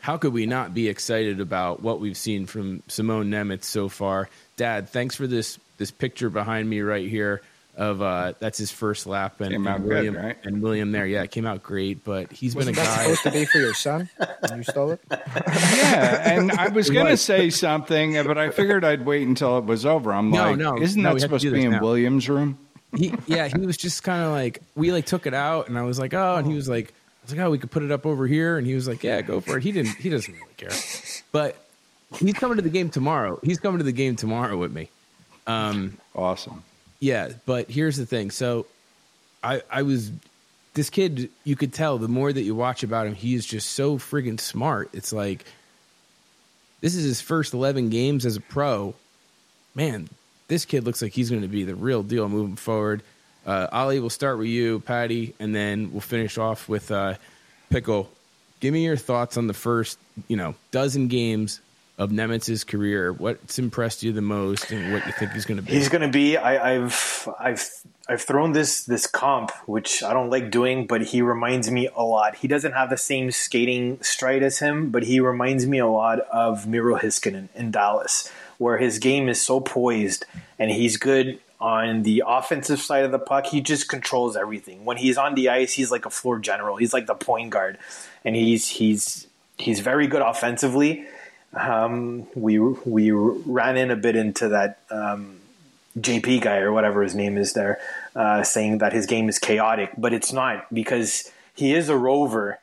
[0.00, 4.28] how could we not be excited about what we've seen from Simon Nemec so far?
[4.56, 7.42] Dad, thanks for this this picture behind me right here
[7.74, 10.36] of uh that's his first lap and, Came out and good, William right?
[10.44, 11.06] and William there.
[11.06, 13.02] Yeah, it came out great, but he's Wasn't been a that guy.
[13.04, 14.10] supposed to be for your son?
[14.42, 15.00] And you stole it?
[15.10, 19.64] yeah, and I was going to say something, but I figured I'd wait until it
[19.64, 20.12] was over.
[20.12, 21.80] I'm No, like, no, isn't no, that we have to supposed to be in now.
[21.80, 22.58] Williams' room?
[22.96, 25.82] He yeah he was just kind of like we like took it out and i
[25.82, 27.90] was like oh and he was like i was like oh we could put it
[27.90, 29.62] up over here and he was like yeah go for it.
[29.62, 30.70] He didn't he doesn't really care.
[31.32, 31.56] But
[32.18, 33.40] he's coming to the game tomorrow.
[33.42, 34.88] He's coming to the game tomorrow with me.
[35.46, 36.62] Um Awesome.
[37.00, 38.30] yeah but here's the thing.
[38.30, 38.66] So
[39.42, 40.10] i i was
[40.74, 43.70] this kid you could tell the more that you watch about him he is just
[43.70, 44.90] so friggin' smart.
[44.92, 45.44] It's like
[46.80, 48.94] this is his first 11 games as a pro.
[49.74, 50.08] Man,
[50.52, 53.02] this kid looks like he's going to be the real deal moving forward.
[53.46, 57.14] Uh, Ollie, we'll start with you, Paddy, and then we'll finish off with uh,
[57.70, 58.10] Pickle.
[58.60, 59.98] Give me your thoughts on the first,
[60.28, 61.62] you know, dozen games
[61.96, 63.14] of Nemec's career.
[63.14, 65.72] What's impressed you the most, and what you think he's going to be?
[65.72, 66.36] He's going to be.
[66.36, 67.70] I, I've I've
[68.06, 72.02] I've thrown this this comp, which I don't like doing, but he reminds me a
[72.02, 72.36] lot.
[72.36, 76.20] He doesn't have the same skating stride as him, but he reminds me a lot
[76.30, 78.30] of Miro Heiskanen in Dallas,
[78.62, 80.24] where his game is so poised
[80.58, 83.46] and he's good on the offensive side of the puck.
[83.46, 84.84] He just controls everything.
[84.84, 86.76] When he's on the ice, he's like a floor general.
[86.76, 87.78] He's like the point guard,
[88.24, 89.26] and he's he's
[89.58, 91.06] he's very good offensively.
[91.54, 95.40] Um, we we ran in a bit into that um,
[95.98, 97.80] JP guy or whatever his name is there,
[98.16, 102.58] uh, saying that his game is chaotic, but it's not because he is a rover,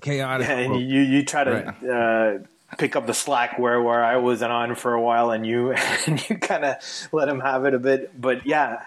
[0.00, 0.48] Chaotic.
[0.48, 2.46] and you you try to uh,
[2.78, 5.72] pick up the slack where where I wasn't on for a while, and you
[6.06, 6.76] and you kind of
[7.12, 8.20] let him have it a bit.
[8.20, 8.82] But yeah,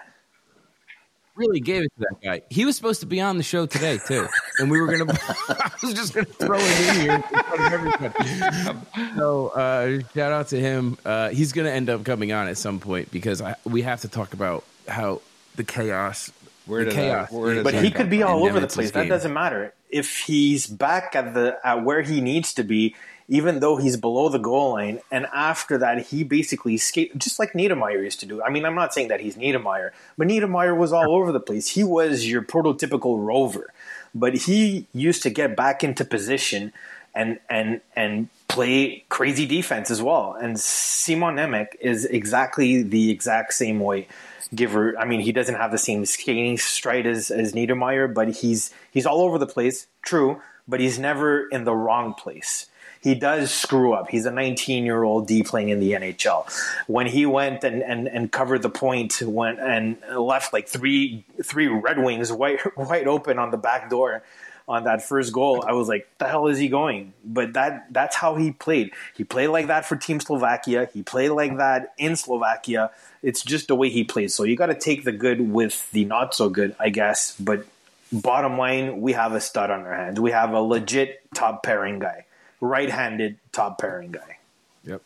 [1.40, 2.42] really gave it to that guy.
[2.50, 4.26] He was supposed to be on the show today too,
[4.58, 5.18] and we were gonna.
[5.48, 9.16] I was just gonna throw him in here in front of everybody.
[9.16, 10.98] So uh, shout out to him.
[11.04, 14.08] Uh, he's gonna end up coming on at some point because I, we have to
[14.08, 15.22] talk about how
[15.56, 16.30] the chaos.
[16.66, 17.30] Where the chaos.
[17.30, 18.90] that, where but he could be all over the Nemec's place.
[18.92, 22.94] That doesn't matter if he's back at the at where he needs to be.
[23.30, 27.52] Even though he's below the goal line, and after that, he basically skate just like
[27.52, 28.42] Niedermayer used to do.
[28.42, 31.68] I mean, I'm not saying that he's Niedermayer, but Niedermayer was all over the place.
[31.68, 33.72] He was your prototypical rover,
[34.14, 36.72] but he used to get back into position
[37.14, 40.36] and and and play crazy defense as well.
[40.40, 44.08] And Simon Nemec is exactly the exact same way.
[44.52, 48.74] Giver, I mean, he doesn't have the same skating stride as as Niedermayer, but he's
[48.90, 49.86] he's all over the place.
[50.02, 52.66] True, but he's never in the wrong place.
[53.00, 54.10] He does screw up.
[54.10, 56.46] He's a 19 year old D playing in the NHL.
[56.86, 61.66] When he went and, and, and covered the point went and left like three three
[61.66, 64.22] Red Wings wide wide open on the back door
[64.68, 68.16] on that first goal, I was like, "The hell is he going?" But that that's
[68.16, 68.92] how he played.
[69.14, 70.88] He played like that for Team Slovakia.
[70.92, 72.90] He played like that in Slovakia.
[73.22, 74.34] It's just the way he plays.
[74.34, 77.34] So you got to take the good with the not so good, I guess.
[77.40, 77.66] But
[78.12, 80.20] bottom line, we have a stud on our hands.
[80.20, 82.24] We have a legit top pairing guy,
[82.60, 84.38] right-handed top pairing guy.
[84.84, 85.02] Yep.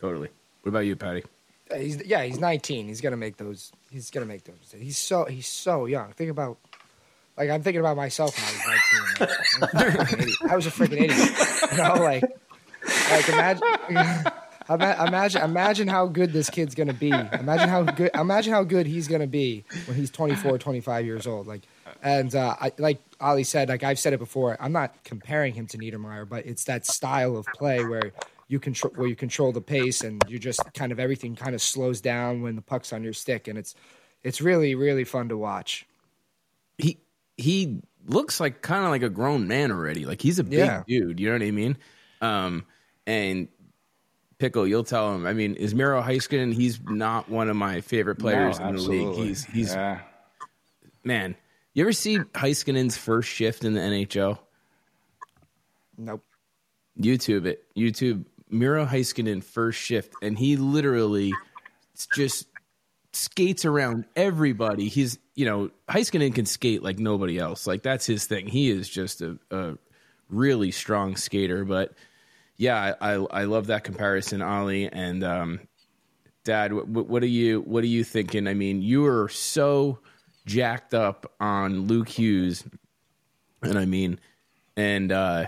[0.00, 0.28] Totally.
[0.62, 1.24] What about you, Paddy?
[1.70, 2.86] Yeah, He's yeah, he's 19.
[2.88, 3.72] He's gonna make those.
[3.90, 4.74] He's gonna make those.
[4.76, 6.12] He's so he's so young.
[6.12, 6.58] Think about
[7.36, 9.30] like I'm thinking about myself when I was
[9.70, 9.72] 19.
[9.72, 10.38] Like, I was a freaking idiot.
[10.50, 11.72] I was a freaking idiot.
[11.72, 12.24] You know, like
[13.10, 14.32] like imagine.
[14.68, 17.10] Imagine, imagine how good this kid's gonna be.
[17.10, 21.46] Imagine how good, imagine how good he's gonna be when he's 24, 25 years old.
[21.46, 21.62] Like,
[22.02, 24.56] and uh, I, like Ollie said, like I've said it before.
[24.60, 28.12] I'm not comparing him to Niedermayer, but it's that style of play where
[28.48, 31.62] you control where you control the pace and you just kind of everything kind of
[31.62, 33.74] slows down when the puck's on your stick, and it's
[34.22, 35.86] it's really really fun to watch.
[36.78, 36.98] he
[37.36, 40.04] he looks like kind of like a grown man already.
[40.04, 40.82] Like he's a big Yeah.
[40.86, 41.18] dude.
[41.20, 41.76] You know what I mean?
[42.20, 42.66] Um,
[43.06, 43.48] and
[44.38, 45.24] Pickle, you'll tell him.
[45.24, 46.52] I mean, is Miro Heiskanen?
[46.52, 49.14] He's not one of my favorite players No, in the league.
[49.14, 50.00] He's he's yeah.
[51.04, 51.36] man.
[51.74, 54.38] You ever see Heiskanen's first shift in the NHL?
[55.96, 56.24] Nope.
[57.00, 57.64] YouTube it.
[57.76, 61.32] YouTube Miro Heiskanen first shift, and he literally
[62.14, 62.46] just
[63.14, 64.88] skates around everybody.
[64.88, 67.66] He's you know Heiskanen can skate like nobody else.
[67.66, 68.46] Like that's his thing.
[68.46, 69.78] He is just a, a
[70.28, 71.64] really strong skater.
[71.64, 71.94] But
[72.58, 75.60] yeah, I, I I love that comparison, Ollie and um,
[76.44, 76.74] Dad.
[76.74, 78.46] What, what are you what are you thinking?
[78.46, 80.00] I mean, you are so
[80.46, 82.64] jacked up on Luke Hughes,
[83.62, 84.18] and I mean,
[84.76, 85.46] and uh,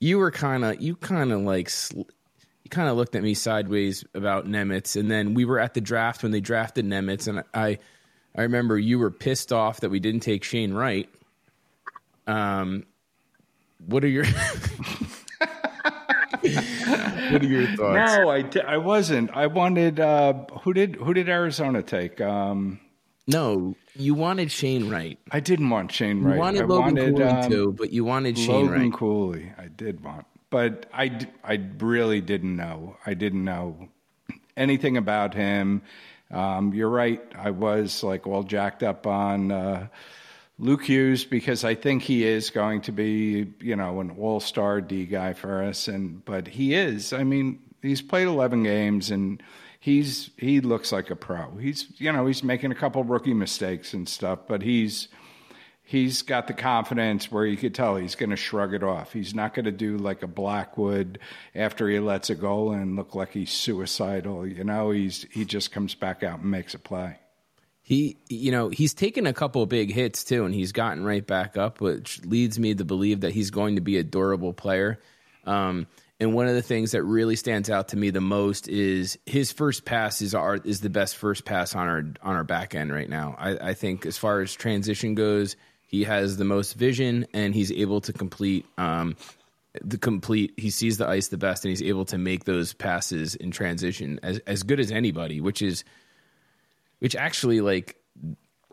[0.00, 3.34] you were kind of you kind of like sl- you kind of looked at me
[3.34, 7.44] sideways about Nemec, and then we were at the draft when they drafted Nemec, and
[7.54, 7.78] I
[8.34, 11.08] I remember you were pissed off that we didn't take Shane Wright.
[12.26, 12.84] Um,
[13.86, 14.24] what are your
[17.30, 18.16] what are your thoughts?
[18.16, 19.30] No, I, I wasn't.
[19.34, 22.20] I wanted uh, who did who did Arizona take?
[22.20, 22.80] Um,
[23.26, 25.18] No, you wanted Shane Wright.
[25.32, 26.38] I didn't want Shane You Wright.
[26.38, 28.92] wanted I Logan wanted, Cooley um, too, but you wanted Shane Logan Wright.
[28.92, 29.52] Cooley.
[29.58, 32.96] I did want, but I, I really didn't know.
[33.04, 33.88] I didn't know
[34.56, 35.82] anything about him.
[36.30, 37.20] Um, you're right.
[37.36, 39.88] I was like all jacked up on uh,
[40.58, 45.04] Luke Hughes because I think he is going to be, you know, an all-star D
[45.06, 45.88] guy for us.
[45.88, 47.12] And but he is.
[47.12, 49.42] I mean, he's played 11 games and
[49.86, 51.56] he's he looks like a pro.
[51.58, 55.06] He's you know he's making a couple rookie mistakes and stuff, but he's
[55.84, 59.12] he's got the confidence where you could tell he's going to shrug it off.
[59.12, 61.20] He's not going to do like a Blackwood
[61.54, 64.44] after he lets it go and look like he's suicidal.
[64.44, 67.20] You know, he's he just comes back out and makes a play.
[67.80, 71.56] He, you know, he's taken a couple big hits too, and he's gotten right back
[71.56, 74.98] up, which leads me to believe that he's going to be a durable player.
[75.44, 75.86] Um,
[76.18, 79.52] and one of the things that really stands out to me the most is his
[79.52, 82.92] first pass is our is the best first pass on our on our back end
[82.92, 83.36] right now.
[83.38, 85.56] I, I think as far as transition goes,
[85.86, 89.16] he has the most vision, and he's able to complete um,
[89.82, 90.54] the complete.
[90.56, 94.18] He sees the ice the best, and he's able to make those passes in transition
[94.22, 95.84] as as good as anybody, which is
[97.00, 97.96] which actually like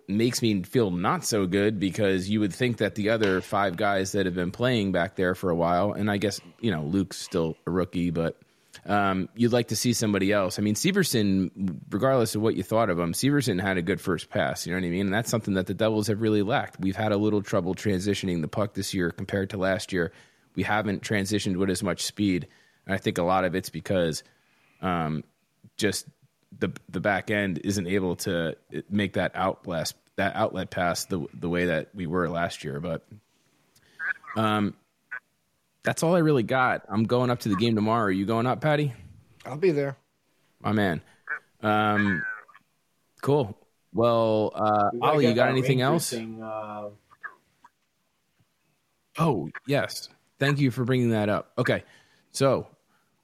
[0.07, 4.11] makes me feel not so good because you would think that the other five guys
[4.13, 7.17] that have been playing back there for a while, and I guess you know Luke's
[7.19, 8.39] still a rookie, but
[8.85, 10.59] um, you'd like to see somebody else.
[10.59, 14.29] I mean, Severson, regardless of what you thought of him, Severson had a good first
[14.29, 14.65] pass.
[14.65, 15.05] You know what I mean?
[15.05, 16.79] And that's something that the Devils have really lacked.
[16.79, 20.11] We've had a little trouble transitioning the puck this year compared to last year.
[20.55, 22.47] We haven't transitioned with as much speed,
[22.85, 24.23] and I think a lot of it's because
[24.81, 25.23] um,
[25.77, 26.05] just
[26.59, 28.55] the the back end isn't able to
[28.89, 32.79] make that outlet that outlet pass the the way that we were last year.
[32.79, 33.05] But
[34.35, 34.73] um,
[35.83, 36.83] that's all I really got.
[36.89, 38.05] I'm going up to the game tomorrow.
[38.05, 38.93] Are you going up, Paddy?
[39.45, 39.97] I'll be there.
[40.61, 41.01] My man.
[41.61, 42.23] Um,
[43.21, 43.57] cool.
[43.93, 46.09] Well, uh, We Ollie, you got anything else?
[46.09, 46.89] thing, uh,
[49.19, 50.09] Oh, yes.
[50.39, 51.51] Thank you for bringing that up.
[51.57, 51.83] Okay.
[52.31, 52.67] So,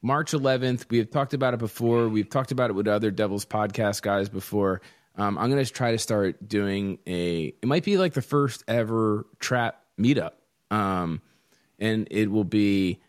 [0.02, 2.08] March 11th, we have talked about it before.
[2.08, 4.80] We've talked about it with other Devils podcast guys before.
[5.16, 8.64] Um, I'm going to try to start doing a, it might be like the first
[8.66, 10.32] ever trap meetup.
[10.70, 11.20] Um,
[11.78, 13.00] and it will be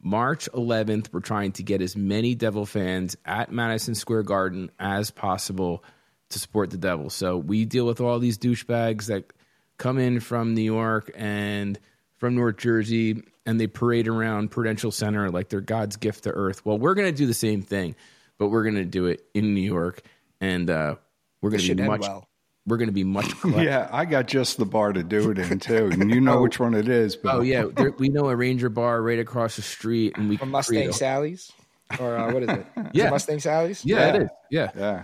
[0.00, 1.12] March 11th.
[1.12, 5.84] We're trying to get as many Devil fans at Madison Square Garden as possible
[6.30, 7.14] to support the Devils.
[7.14, 9.32] So we deal with all these douchebags that
[9.76, 11.78] come in from New York and
[12.16, 16.66] from North Jersey and they parade around Prudential Center like they're God's gift to earth.
[16.66, 17.96] Well, we're going to do the same thing,
[18.36, 20.02] but we're going to do it in New York
[20.38, 20.96] and uh,
[21.40, 22.28] we're going to be much well.
[22.66, 23.62] we're going to be much clever.
[23.64, 26.60] Yeah, I got just the bar to do it in too, and you know which
[26.60, 27.16] one it is.
[27.16, 30.36] But Oh yeah, there, we know a Ranger bar right across the street, and we
[30.36, 31.50] From Mustang create Sally's?
[31.98, 32.58] Or uh, what is it?
[32.58, 33.08] Is it Yeah.
[33.10, 33.82] Mustang Sally's?
[33.84, 34.14] Yeah, Yeah.
[34.14, 34.28] it is.
[34.50, 34.70] Yeah.
[34.76, 35.02] yeah,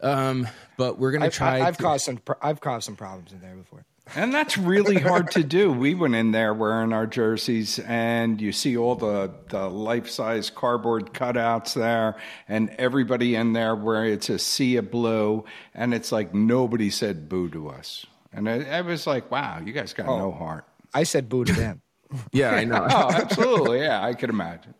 [0.00, 0.46] Um,
[0.76, 1.60] but we're gonna I've, try.
[1.60, 2.20] I've to- caused some.
[2.40, 3.84] I've caused some problems in there before.
[4.14, 5.70] And that's really hard to do.
[5.72, 10.50] We went in there wearing our jerseys, and you see all the the life size
[10.50, 12.16] cardboard cutouts there,
[12.48, 17.28] and everybody in there where it's a sea of blue, and it's like nobody said
[17.28, 20.64] boo to us, and I, I was like, wow, you guys got no heart.
[20.92, 21.82] I said boo to them.
[22.32, 22.86] yeah, I know.
[22.90, 24.74] Oh, absolutely, yeah, I could imagine.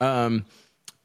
[0.00, 0.44] Um,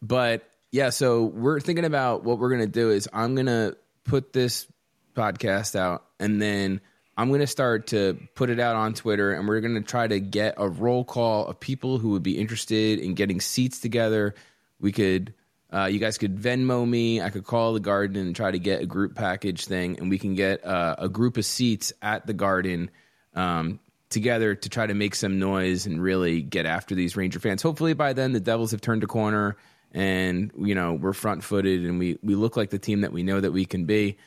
[0.02, 4.68] but yeah, so we're thinking about what we're gonna do is I'm gonna put this
[5.16, 6.82] podcast out, and then
[7.18, 10.54] I'm gonna start to put it out on Twitter, and we're gonna try to get
[10.58, 14.36] a roll call of people who would be interested in getting seats together.
[14.80, 15.34] We could.
[15.74, 17.20] Uh, you guys could Venmo me.
[17.22, 20.20] I could call the garden and try to get a group package thing, and we
[20.20, 22.90] can get uh, a group of seats at the garden
[23.36, 23.80] um,
[24.10, 27.62] together to try to make some noise and really get after these Ranger fans.
[27.62, 29.58] Hopefully, by then the Devils have turned a corner,
[29.92, 33.24] and you know we're front footed, and we we look like the team that we
[33.24, 34.18] know that we can be.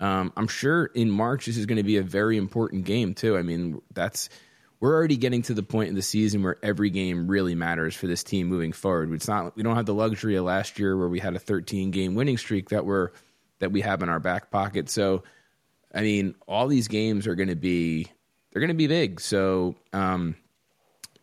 [0.00, 3.36] Um, I'm sure in March this is going to be a very important game too.
[3.36, 4.30] I mean, that's
[4.80, 8.06] we're already getting to the point in the season where every game really matters for
[8.06, 9.12] this team moving forward.
[9.12, 11.90] It's not we don't have the luxury of last year where we had a 13
[11.90, 13.10] game winning streak that we're
[13.58, 14.88] that we have in our back pocket.
[14.88, 15.22] So,
[15.94, 18.06] I mean, all these games are going to be
[18.50, 19.20] they're going to be big.
[19.20, 20.34] So, um,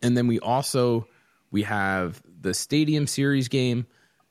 [0.00, 1.08] and then we also
[1.50, 3.86] we have the Stadium Series game,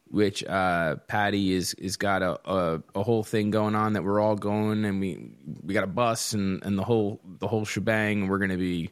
[0.10, 4.20] which uh, Paddy is is got a, a a whole thing going on that we're
[4.20, 8.22] all going, and we we got a bus and and the whole the whole shebang.
[8.22, 8.92] and We're gonna be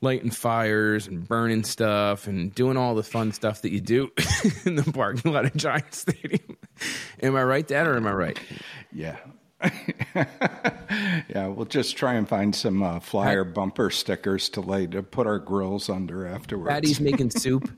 [0.00, 4.10] lighting fires and burning stuff and doing all the fun stuff that you do
[4.66, 6.56] in the parking lot of Giant Stadium.
[7.22, 8.40] am I right, Dad, or am I right?
[8.92, 9.16] Yeah.
[10.14, 15.26] yeah, we'll just try and find some uh, flyer bumper stickers to lay to put
[15.26, 16.68] our grills under afterwards.
[16.68, 17.70] Paddy's making soup.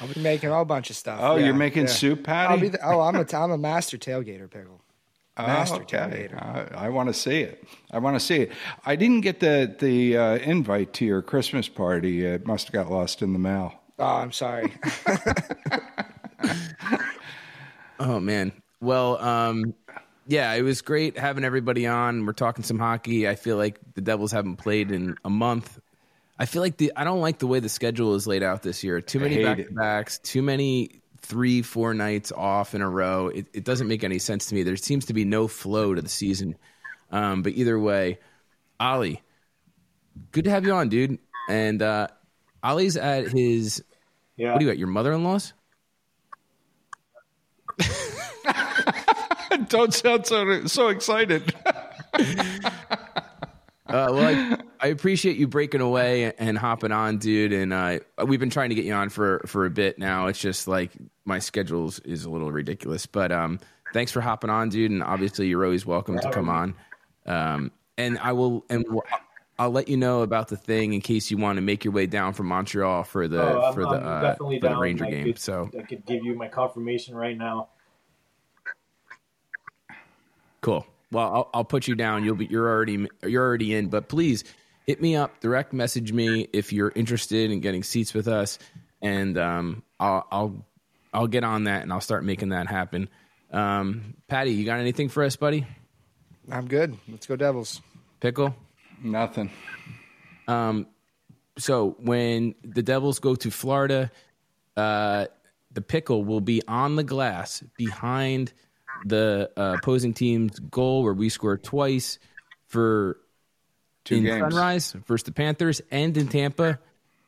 [0.00, 1.18] I'll be making a whole bunch of stuff.
[1.22, 1.92] oh, Yeah, you're making yeah.
[1.92, 2.52] soup, Paddy?
[2.54, 4.80] I'll be the, oh, I'm a I'm a master tailgater pickle.
[5.38, 5.96] Master Oh, okay.
[5.98, 6.74] tailgater.
[6.76, 7.64] I, I want to see it.
[7.92, 8.52] I want to see it.
[8.84, 12.24] I didn't get the the uh, invite to your Christmas party.
[12.26, 13.72] It must have got lost in the mail.
[14.00, 14.72] Oh, I'm sorry.
[18.00, 18.52] Oh man.
[18.80, 19.74] Well, um,
[20.28, 22.26] yeah, it was great having everybody on.
[22.26, 23.28] We're talking some hockey.
[23.28, 25.80] I feel like the Devils haven't played in a month.
[26.38, 28.84] I feel like the I don't like the way the schedule is laid out this
[28.84, 29.00] year.
[29.00, 33.28] Too many back to backs, too many three, four nights off in a row.
[33.28, 34.62] It, it doesn't make any sense to me.
[34.62, 36.56] There seems to be no flow to the season.
[37.10, 38.18] Um, but either way,
[38.78, 39.20] Ollie,
[40.30, 41.18] good to have you on, dude.
[41.48, 42.06] And uh,
[42.62, 43.82] Ollie's at his
[44.36, 44.52] Yeah.
[44.52, 44.78] what do you at?
[44.78, 45.52] Your mother in law's?
[49.68, 51.54] Don't sound so so excited.
[52.14, 52.22] Uh,
[53.86, 57.52] well, I, I appreciate you breaking away and hopping on, dude.
[57.52, 60.26] And uh, we've been trying to get you on for for a bit now.
[60.26, 60.92] It's just like
[61.24, 63.06] my schedule is a little ridiculous.
[63.06, 63.60] But um,
[63.92, 64.90] thanks for hopping on, dude.
[64.90, 66.74] And obviously, you're always welcome to come on.
[67.26, 69.04] Um, and I will and we'll-
[69.60, 72.06] I'll let you know about the thing in case you want to make your way
[72.06, 74.76] down from Montreal for the Oh, for the uh, for the.
[74.78, 75.24] Ranger game.
[75.24, 77.70] Could, So I could give you my confirmation right now.
[80.60, 80.86] Cool.
[81.10, 82.24] Well, I'll, I'll put you down.
[82.24, 83.88] You'll be you're already you're already in.
[83.88, 84.44] But please
[84.88, 88.58] hit me up, direct message me if you're interested in getting seats with us,
[89.02, 90.66] and um, I'll I'll
[91.12, 93.10] I'll get on that and I'll start making that happen.
[93.52, 95.66] Um, Paddy, you got anything for us, buddy?
[96.50, 96.96] I'm good.
[97.06, 97.82] Let's go Devils.
[98.20, 98.56] Pickle.
[99.02, 99.50] Nothing.
[101.58, 104.10] So when the Devils go to Florida,
[104.76, 105.26] uh,
[105.72, 108.54] the pickle will be on the glass behind
[109.04, 112.18] the uh, opposing team's goal, where we score twice
[112.66, 113.18] for
[114.08, 114.40] Two in games.
[114.40, 116.78] Sunrise versus the Panthers and in Tampa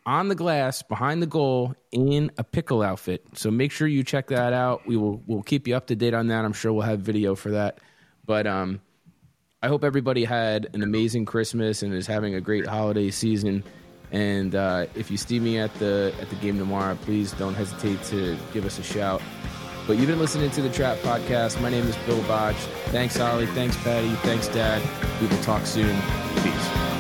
[0.07, 3.23] on the glass behind the goal in a pickle outfit.
[3.35, 4.87] So make sure you check that out.
[4.87, 6.45] We will we'll keep you up to date on that.
[6.45, 7.79] I'm sure we'll have video for that.
[8.25, 8.81] But um
[9.63, 13.63] I hope everybody had an amazing Christmas and is having a great holiday season.
[14.11, 18.03] And uh, if you see me at the at the game tomorrow, please don't hesitate
[18.05, 19.21] to give us a shout.
[19.91, 21.61] But you've been listening to the Trap Podcast.
[21.61, 22.55] My name is Bill Botch.
[22.93, 23.47] Thanks, Ollie.
[23.47, 24.11] Thanks, Paddy.
[24.23, 24.81] Thanks, Dad.
[25.21, 26.01] We will talk soon.
[26.45, 27.00] Peace.